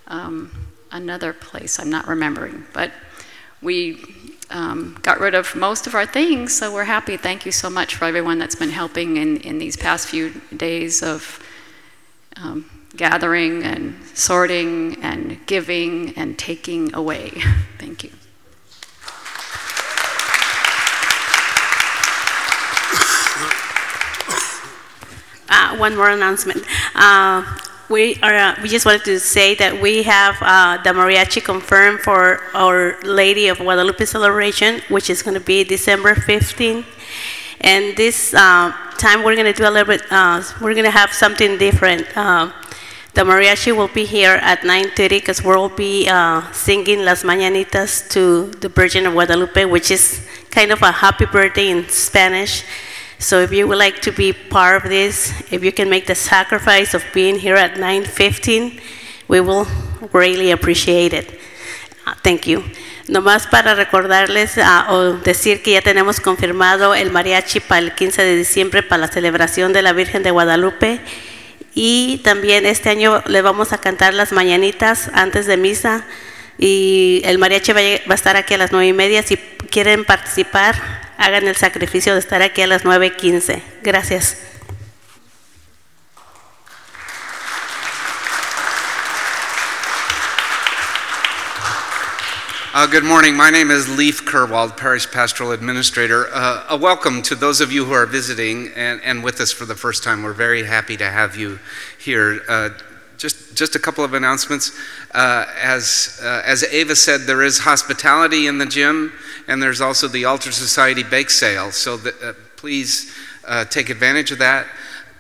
um, 0.08 0.70
another 0.92 1.34
place 1.34 1.80
I'm 1.80 1.90
not 1.90 2.08
remembering. 2.08 2.66
But 2.74 2.92
we 3.62 4.04
um, 4.50 4.98
got 5.02 5.20
rid 5.20 5.36
of 5.36 5.54
most 5.56 5.88
of 5.88 5.96
our 5.96 6.06
things, 6.06 6.58
so 6.58 6.74
we're 6.74 6.86
happy. 6.86 7.18
Thank 7.18 7.46
you 7.46 7.52
so 7.52 7.70
much 7.70 7.96
for 7.96 8.06
everyone 8.06 8.40
that's 8.40 8.56
been 8.56 8.70
helping 8.70 9.18
in, 9.18 9.38
in 9.38 9.60
these 9.60 9.76
past 9.76 10.08
few 10.08 10.42
days 10.56 11.04
of 11.04 11.44
um, 12.38 12.70
gathering 12.98 13.64
and 13.64 13.96
sorting 14.14 15.02
and 15.04 15.40
giving 15.46 16.14
and 16.18 16.38
taking 16.38 16.94
away. 16.94 17.30
Thank 17.78 18.04
you. 18.04 18.12
Uh, 25.50 25.78
one 25.78 25.96
more 25.96 26.10
announcement. 26.10 26.66
Uh, 26.94 27.42
we 27.90 28.16
are. 28.22 28.36
Uh, 28.36 28.56
we 28.62 28.68
just 28.68 28.86
wanted 28.86 29.06
to 29.06 29.18
say 29.18 29.56
that 29.56 29.82
we 29.82 30.04
have 30.04 30.36
uh, 30.42 30.78
the 30.84 30.90
mariachi 30.90 31.42
confirmed 31.42 32.00
for 32.00 32.42
Our 32.54 33.00
Lady 33.04 33.48
of 33.48 33.60
Guadalupe 33.60 34.04
celebration, 34.04 34.82
which 34.90 35.10
is 35.10 35.24
going 35.24 35.36
to 35.36 35.46
be 35.46 35.64
December 35.64 36.16
15th. 36.16 36.86
And 37.62 37.96
this 37.96 38.34
uh, 38.34 38.74
time 38.98 39.24
we're 39.24 39.36
going 39.36 39.52
to 39.52 39.54
do 39.54 39.68
a 39.68 39.72
little 39.72 39.88
bit. 39.88 40.02
Uh, 40.12 40.44
we're 40.60 40.74
going 40.74 40.84
to 40.84 40.92
have 40.92 41.14
something 41.14 41.58
different. 41.58 42.06
The 43.18 43.24
mariachi 43.24 43.76
will 43.76 43.88
be 43.88 44.06
here 44.06 44.38
at 44.44 44.62
9:30 44.62 45.10
because 45.10 45.42
we'll 45.42 45.70
be 45.70 46.08
uh, 46.08 46.52
singing 46.52 47.04
Las 47.04 47.24
Mañanitas 47.24 48.08
to 48.14 48.52
the 48.62 48.70
Virgin 48.70 49.08
of 49.08 49.14
Guadalupe, 49.14 49.66
which 49.66 49.90
is 49.90 50.22
kind 50.52 50.72
of 50.72 50.84
a 50.84 50.92
happy 50.92 51.26
birthday 51.26 51.72
in 51.72 51.90
Spanish. 51.90 52.64
So 53.18 53.40
if 53.42 53.52
you 53.52 53.68
would 53.68 53.80
like 53.80 54.04
to 54.04 54.12
be 54.12 54.34
part 54.34 54.84
of 54.86 54.92
this, 54.92 55.34
if 55.52 55.64
you 55.64 55.72
can 55.72 55.90
make 55.90 56.06
the 56.06 56.14
sacrifice 56.14 56.94
of 56.94 57.04
being 57.12 57.40
here 57.40 57.56
at 57.56 57.80
9:15, 57.80 58.80
we 59.28 59.42
will 59.42 59.66
greatly 60.12 60.52
appreciate 60.52 61.12
it. 61.12 61.42
Uh, 62.06 62.14
thank 62.22 62.46
you. 62.46 62.62
Nomás 63.08 63.48
para 63.50 63.74
recordarles 63.74 64.60
uh, 64.60 64.94
o 64.94 65.14
decir 65.26 65.64
que 65.64 65.72
ya 65.72 65.82
tenemos 65.82 66.20
confirmado 66.20 66.94
el 66.94 67.10
mariachi 67.10 67.62
para 67.62 67.82
el 67.82 67.96
15 67.96 68.22
de 68.22 68.36
diciembre 68.36 68.84
para 68.84 69.02
la 69.02 69.08
celebración 69.08 69.74
de 69.74 69.82
la 69.82 69.94
Virgen 69.94 70.22
de 70.22 70.30
Guadalupe 70.30 71.02
y 71.80 72.22
también 72.24 72.66
este 72.66 72.90
año 72.90 73.22
le 73.28 73.44
vamos 73.44 73.72
a 73.72 73.78
cantar 73.78 74.16
las 74.16 74.32
mañanitas 74.32 75.12
antes 75.14 75.46
de 75.46 75.58
misa 75.58 76.08
y 76.58 77.22
el 77.24 77.38
mariachi 77.38 77.72
va 77.72 77.82
a, 77.82 78.16
estar 78.16 78.36
aquí 78.36 78.56
a 78.56 78.58
las 78.58 78.72
nueve 78.72 78.88
y 78.88 78.94
media. 78.94 79.22
Si 79.22 79.38
quieren 79.38 80.04
participar, 80.04 80.76
hagan 81.20 81.48
el 81.48 81.56
sacrificio 81.56 82.14
de 82.14 82.20
estar 82.20 82.42
aquí 82.42 82.64
a 82.64 82.68
las 82.68 82.84
9.15. 82.84 83.62
Gracias. 83.84 84.40
Uh, 92.78 92.86
good 92.86 93.04
morning. 93.04 93.36
My 93.36 93.50
name 93.50 93.72
is 93.72 93.90
Leif 93.90 94.24
Kerwald, 94.24 94.78
Parish 94.78 95.10
Pastoral 95.12 95.52
Administrator. 95.52 96.28
Uh, 96.32 96.64
a 96.70 96.78
welcome 96.78 97.24
to 97.24 97.34
those 97.34 97.60
of 97.60 97.72
you 97.72 97.86
who 97.86 97.92
are 97.92 98.06
visiting 98.06 98.68
and, 98.76 99.02
and 99.04 99.24
with 99.24 99.42
us 99.42 99.52
for 99.52 99.66
the 99.66 99.74
first 99.74 100.04
time. 100.04 100.22
We're 100.22 100.34
very 100.34 100.64
happy 100.64 100.96
to 100.98 101.10
have 101.10 101.36
you 101.36 101.58
here. 101.98 102.42
Uh, 102.48 102.70
just, 103.18 103.58
just 103.58 103.76
a 103.76 103.80
couple 103.80 104.04
of 104.04 104.14
announcements. 104.14 104.78
Uh, 105.12 105.48
as, 105.60 106.20
uh, 106.22 106.44
as 106.46 106.64
Ava 106.66 106.96
said, 106.96 107.22
there 107.22 107.42
is 107.42 107.58
hospitality 107.58 108.46
in 108.46 108.60
the 108.60 108.66
gym, 108.68 109.12
and 109.48 109.60
there's 109.60 109.82
also 109.82 110.08
the 110.08 110.26
Altar 110.26 110.52
Society 110.52 111.02
bake 111.02 111.32
sale. 111.32 111.72
So 111.72 111.98
that, 111.98 112.22
uh, 112.22 112.34
please 112.58 113.12
take 113.72 113.90
advantage 113.90 114.30
of 114.30 114.38
that. 114.38 114.68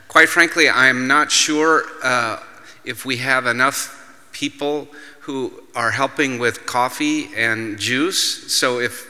Quite 0.09 0.29
frankly, 0.29 0.69
I'm 0.69 1.07
not 1.07 1.31
sure 1.31 1.85
if 2.85 3.03
we 3.03 3.17
have 3.17 3.47
enough 3.47 3.95
people 4.31 4.87
who 5.28 5.51
are 5.75 5.91
helping 5.91 6.39
with 6.39 6.65
coffee 6.65 7.28
and 7.36 7.78
juice. 7.78 8.49
So 8.51 8.80
if 8.80 9.05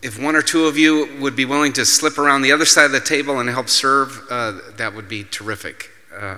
if 0.00 0.22
one 0.22 0.36
or 0.36 0.42
two 0.42 0.66
of 0.66 0.78
you 0.78 1.08
would 1.20 1.34
be 1.34 1.44
willing 1.44 1.72
to 1.72 1.84
slip 1.84 2.16
around 2.16 2.42
the 2.42 2.52
other 2.52 2.64
side 2.64 2.84
of 2.84 2.92
the 2.92 3.00
table 3.00 3.40
and 3.40 3.48
help 3.48 3.68
serve, 3.68 4.24
uh, 4.30 4.52
that 4.76 4.94
would 4.94 5.08
be 5.08 5.24
terrific. 5.24 5.90
Uh, 6.16 6.36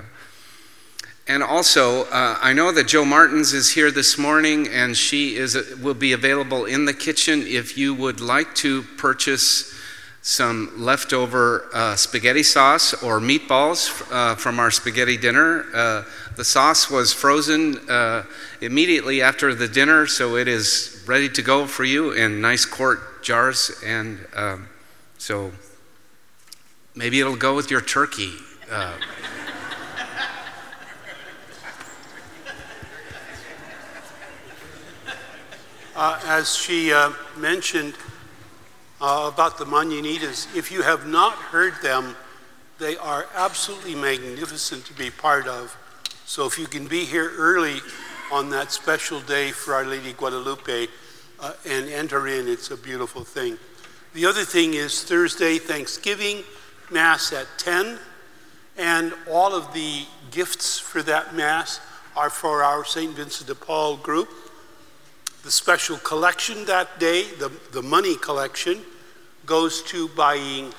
and 1.27 1.43
also, 1.43 2.05
uh, 2.05 2.39
I 2.41 2.55
know 2.55 2.73
that 2.73 2.89
Joe 2.89 3.05
Martins 3.05 3.53
is 3.53 3.69
here 3.69 3.91
this 3.91 4.17
morning, 4.17 4.67
and 4.69 4.97
she 4.97 5.37
is 5.37 5.55
will 5.83 5.93
be 5.93 6.15
available 6.15 6.65
in 6.65 6.87
the 6.87 6.95
kitchen 6.95 7.43
if 7.47 7.77
you 7.77 7.93
would 7.95 8.23
like 8.23 8.55
to 8.55 8.85
purchase 8.97 9.75
some 10.23 10.73
leftover 10.77 11.69
uh, 11.75 11.95
spaghetti 11.95 12.43
sauce 12.43 12.95
or 13.03 13.21
meatballs 13.21 13.91
uh, 14.11 14.35
from 14.37 14.59
our 14.59 14.71
spaghetti 14.71 15.19
dinner. 15.19 15.67
Uh, 15.75 16.05
the 16.37 16.45
sauce 16.45 16.91
was 16.91 17.13
frozen 17.13 17.79
uh, 17.89 18.23
immediately 18.61 19.23
after 19.23 19.55
the 19.55 19.69
dinner, 19.69 20.07
so 20.07 20.37
it 20.37 20.49
is 20.49 21.05
ready 21.07 21.29
to 21.29 21.43
go 21.43 21.67
for 21.67 21.85
you 21.85 22.13
in 22.13 22.41
nice 22.41 22.65
quart 22.65 23.23
jars. 23.23 23.71
And 23.85 24.27
um, 24.35 24.69
so 25.19 25.53
maybe 26.95 27.21
it'll 27.21 27.37
go 27.37 27.55
with 27.55 27.71
your 27.71 27.81
turkey. 27.81 28.33
Uh, 28.71 28.95
Uh, 35.99 36.17
as 36.27 36.55
she 36.55 36.93
uh, 36.93 37.11
mentioned 37.37 37.93
uh, 39.01 39.29
about 39.35 39.59
the 39.59 39.65
Mañanitas, 39.65 40.47
if 40.57 40.71
you 40.71 40.83
have 40.83 41.09
not 41.09 41.33
heard 41.33 41.75
them, 41.83 42.15
they 42.79 42.97
are 42.99 43.27
absolutely 43.35 43.97
magnificent 43.97 44.85
to 44.85 44.95
be 44.95 45.11
part 45.11 45.49
of. 45.49 45.77
So 46.25 46.47
if 46.47 46.57
you 46.57 46.69
can 46.69 46.87
be 46.87 47.05
here 47.05 47.33
early 47.37 47.81
on 48.31 48.51
that 48.51 48.73
special 48.73 49.21
day 49.21 49.51
for 49.51 49.75
Our 49.75 49.85
Lady 49.85 50.13
Guadalupe 50.13 50.89
uh, 51.41 51.53
and 51.67 51.89
enter 51.89 52.27
in, 52.27 52.49
it's 52.49 52.71
a 52.71 52.77
beautiful 52.77 53.25
thing. 53.25 53.59
The 54.15 54.27
other 54.27 54.45
thing 54.45 54.75
is 54.75 55.03
Thursday, 55.03 55.59
Thanksgiving, 55.59 56.43
Mass 56.91 57.33
at 57.33 57.47
10, 57.59 57.99
and 58.77 59.13
all 59.31 59.55
of 59.55 59.73
the 59.73 60.05
gifts 60.31 60.79
for 60.79 61.03
that 61.03 61.35
Mass 61.35 61.81
are 62.17 62.31
for 62.31 62.63
our 62.63 62.85
St. 62.85 63.15
Vincent 63.15 63.49
de 63.49 63.55
Paul 63.55 63.97
group. 63.97 64.29
The 65.45 65.51
special 65.51 65.97
collection 65.99 66.65
that 66.67 66.99
day, 66.99 67.25
the, 67.39 67.51
the 67.73 67.83
money 67.83 68.17
collection, 68.17 68.81
goes 69.47 69.83
to 69.85 70.09
buying 70.09 70.73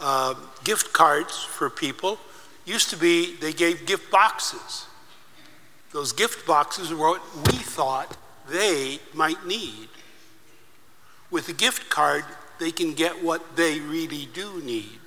uh, 0.00 0.34
gift 0.62 0.92
cards 0.92 1.42
for 1.42 1.68
people. 1.68 2.18
Used 2.64 2.90
to 2.90 2.96
be 2.96 3.36
they 3.36 3.52
gave 3.52 3.84
gift 3.86 4.10
boxes. 4.10 4.86
Those 5.94 6.12
gift 6.12 6.44
boxes 6.44 6.90
are 6.90 6.96
what 6.96 7.22
we 7.46 7.52
thought 7.52 8.16
they 8.48 8.98
might 9.14 9.46
need. 9.46 9.88
With 11.30 11.48
a 11.48 11.52
gift 11.52 11.88
card, 11.88 12.24
they 12.58 12.72
can 12.72 12.94
get 12.94 13.22
what 13.22 13.54
they 13.54 13.78
really 13.78 14.26
do 14.34 14.60
need. 14.60 14.98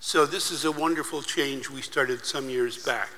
So 0.00 0.24
this 0.24 0.50
is 0.50 0.64
a 0.64 0.72
wonderful 0.72 1.20
change 1.20 1.68
we 1.68 1.82
started 1.82 2.24
some 2.24 2.48
years 2.48 2.82
back. 2.82 3.10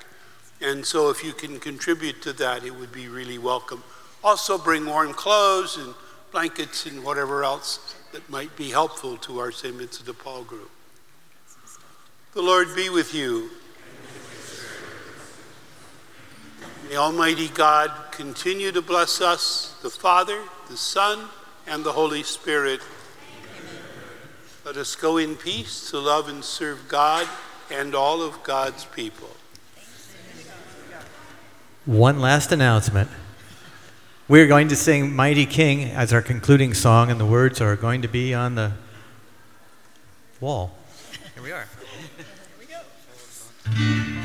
And 0.60 0.84
so 0.84 1.10
if 1.10 1.22
you 1.22 1.32
can 1.32 1.60
contribute 1.60 2.20
to 2.22 2.32
that, 2.32 2.64
it 2.64 2.74
would 2.74 2.90
be 2.90 3.06
really 3.06 3.38
welcome. 3.38 3.84
Also 4.24 4.58
bring 4.58 4.84
warm 4.84 5.14
clothes 5.14 5.76
and 5.76 5.94
blankets 6.32 6.86
and 6.86 7.04
whatever 7.04 7.44
else 7.44 7.94
that 8.10 8.28
might 8.28 8.56
be 8.56 8.70
helpful 8.70 9.16
to 9.18 9.38
our 9.38 9.52
St. 9.52 9.76
Vincent 9.76 10.06
de 10.06 10.12
Paul 10.12 10.42
group. 10.42 10.72
The 12.32 12.42
Lord 12.42 12.74
be 12.74 12.90
with 12.90 13.14
you. 13.14 13.50
May 16.88 16.96
Almighty 16.96 17.48
God 17.48 17.90
continue 18.10 18.70
to 18.70 18.82
bless 18.82 19.20
us, 19.20 19.74
the 19.82 19.88
Father, 19.88 20.42
the 20.68 20.76
Son, 20.76 21.28
and 21.66 21.82
the 21.82 21.92
Holy 21.92 22.22
Spirit. 22.22 22.80
Let 24.66 24.76
us 24.76 24.94
go 24.94 25.16
in 25.16 25.36
peace 25.36 25.90
to 25.90 25.98
love 25.98 26.28
and 26.28 26.44
serve 26.44 26.86
God 26.88 27.26
and 27.70 27.94
all 27.94 28.20
of 28.22 28.42
God's 28.42 28.84
people. 28.84 29.30
One 31.86 32.20
last 32.20 32.52
announcement. 32.52 33.08
We're 34.28 34.46
going 34.46 34.68
to 34.68 34.76
sing 34.76 35.14
Mighty 35.14 35.46
King 35.46 35.84
as 35.84 36.12
our 36.12 36.22
concluding 36.22 36.74
song, 36.74 37.10
and 37.10 37.18
the 37.18 37.26
words 37.26 37.60
are 37.60 37.76
going 37.76 38.02
to 38.02 38.08
be 38.08 38.34
on 38.34 38.56
the 38.56 38.72
wall. 40.40 40.76
Here 41.34 41.42
we 41.42 41.52
are. 41.52 41.66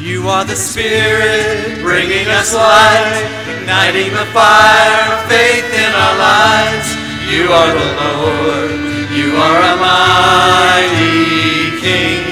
You 0.00 0.28
are 0.28 0.46
the 0.46 0.56
Spirit 0.56 1.82
bringing 1.82 2.26
us 2.28 2.54
light, 2.54 3.20
igniting 3.52 4.08
the 4.16 4.24
fire 4.32 5.12
of 5.12 5.28
faith 5.28 5.68
in 5.76 5.92
our 5.92 6.16
lives. 6.16 6.88
You 7.28 7.52
are 7.52 7.68
the 7.68 7.90
Lord, 8.00 8.80
you 9.12 9.36
are 9.36 9.60
a 9.60 9.76
mighty 9.76 11.76
King. 11.84 12.24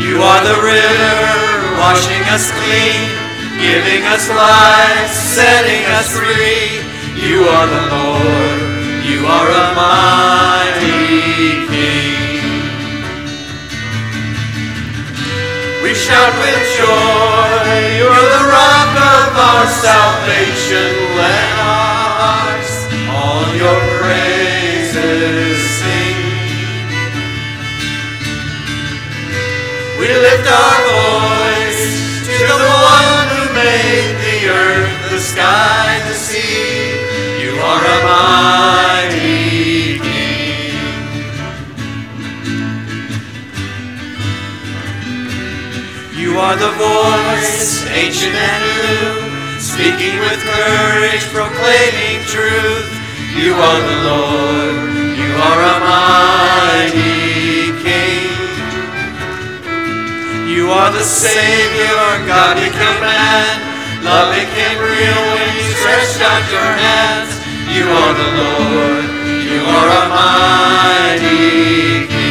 You 0.00 0.24
are 0.24 0.40
the 0.40 0.56
river 0.64 1.20
washing 1.76 2.24
us 2.32 2.48
clean, 2.56 3.12
giving 3.60 4.08
us 4.08 4.32
life, 4.32 5.12
setting 5.12 5.84
us 6.00 6.16
free. 6.16 6.80
You 7.28 7.44
are 7.44 7.68
the 7.68 7.84
Lord, 7.92 8.56
you 9.04 9.28
are 9.28 9.50
a 9.52 9.68
mighty 9.76 10.91
We 15.92 15.98
shout 15.98 16.32
with 16.40 16.64
joy, 16.72 17.68
you're 18.00 18.08
the 18.08 18.44
rock 18.48 18.96
of 18.96 19.36
our 19.36 19.66
salvation. 19.68 20.88
Let 21.20 21.48
hearts 21.60 22.88
all 23.12 23.44
your 23.52 23.76
praises 24.00 25.60
sing. 25.60 26.16
We 30.00 30.08
lift 30.08 30.48
our 30.48 30.91
are 46.52 46.58
the 46.58 46.76
voice, 46.76 47.86
ancient 47.88 48.34
and 48.34 48.62
new, 48.76 49.58
speaking 49.58 50.20
with 50.20 50.40
courage, 50.44 51.24
proclaiming 51.32 52.20
truth. 52.28 52.92
You 53.32 53.54
are 53.54 53.80
the 53.80 53.98
Lord, 54.04 54.76
you 55.16 55.32
are 55.32 55.60
a 55.72 55.76
mighty 55.80 57.72
King. 57.80 58.36
You 60.44 60.68
are 60.68 60.92
the 60.92 61.04
Savior, 61.04 62.04
God 62.28 62.56
became 62.60 63.00
man, 63.00 64.04
love 64.04 64.34
became 64.36 64.76
real 64.76 65.20
when 65.32 65.56
you 65.56 65.72
stretched 65.80 66.20
out 66.20 66.44
your 66.52 66.72
hands. 66.84 67.32
You 67.72 67.88
are 67.88 68.12
the 68.12 68.30
Lord, 68.44 69.04
you 69.48 69.60
are 69.64 69.88
a 69.88 70.08
mighty 70.20 72.08
King. 72.08 72.21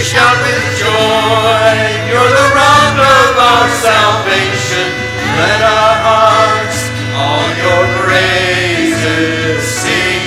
We 0.00 0.06
shout 0.06 0.32
with 0.32 0.80
joy, 0.80 1.76
you're 2.08 2.32
the 2.40 2.48
rock 2.56 2.96
of 2.96 3.36
our 3.36 3.68
salvation. 3.84 4.88
Let 5.36 5.60
our 5.60 5.96
hearts 6.08 6.80
all 7.20 7.44
your 7.60 7.84
praises 8.00 9.60
sing. 9.60 10.24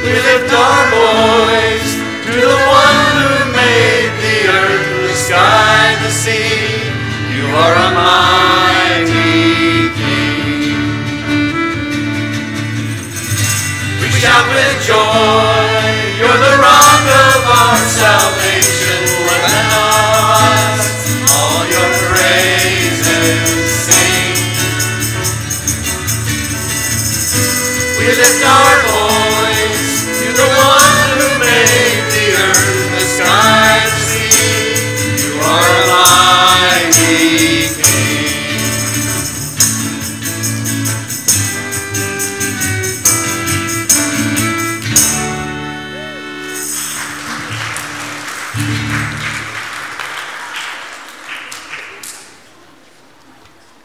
We 0.00 0.16
lift 0.16 0.48
our 0.48 0.84
voice 0.96 1.92
to 2.24 2.32
the 2.40 2.56
one 2.56 3.00
who 3.12 3.52
made 3.52 4.08
the 4.24 4.48
earth, 4.48 4.88
the 5.04 5.12
sky, 5.12 5.92
the 6.04 6.08
sea. 6.08 6.88
You 7.36 7.52
are 7.52 7.76
a 7.84 7.90
mighty 7.92 9.92
King. 9.92 10.72
We 14.00 14.08
shout 14.08 14.48
with 14.56 14.88
joy, 14.88 15.67
salvation. 18.00 19.02
All 21.34 21.62
your 21.66 21.90
praises 22.06 23.50
sing. 23.86 24.34
We 27.98 28.06
lift 28.06 28.44
our 28.46 28.97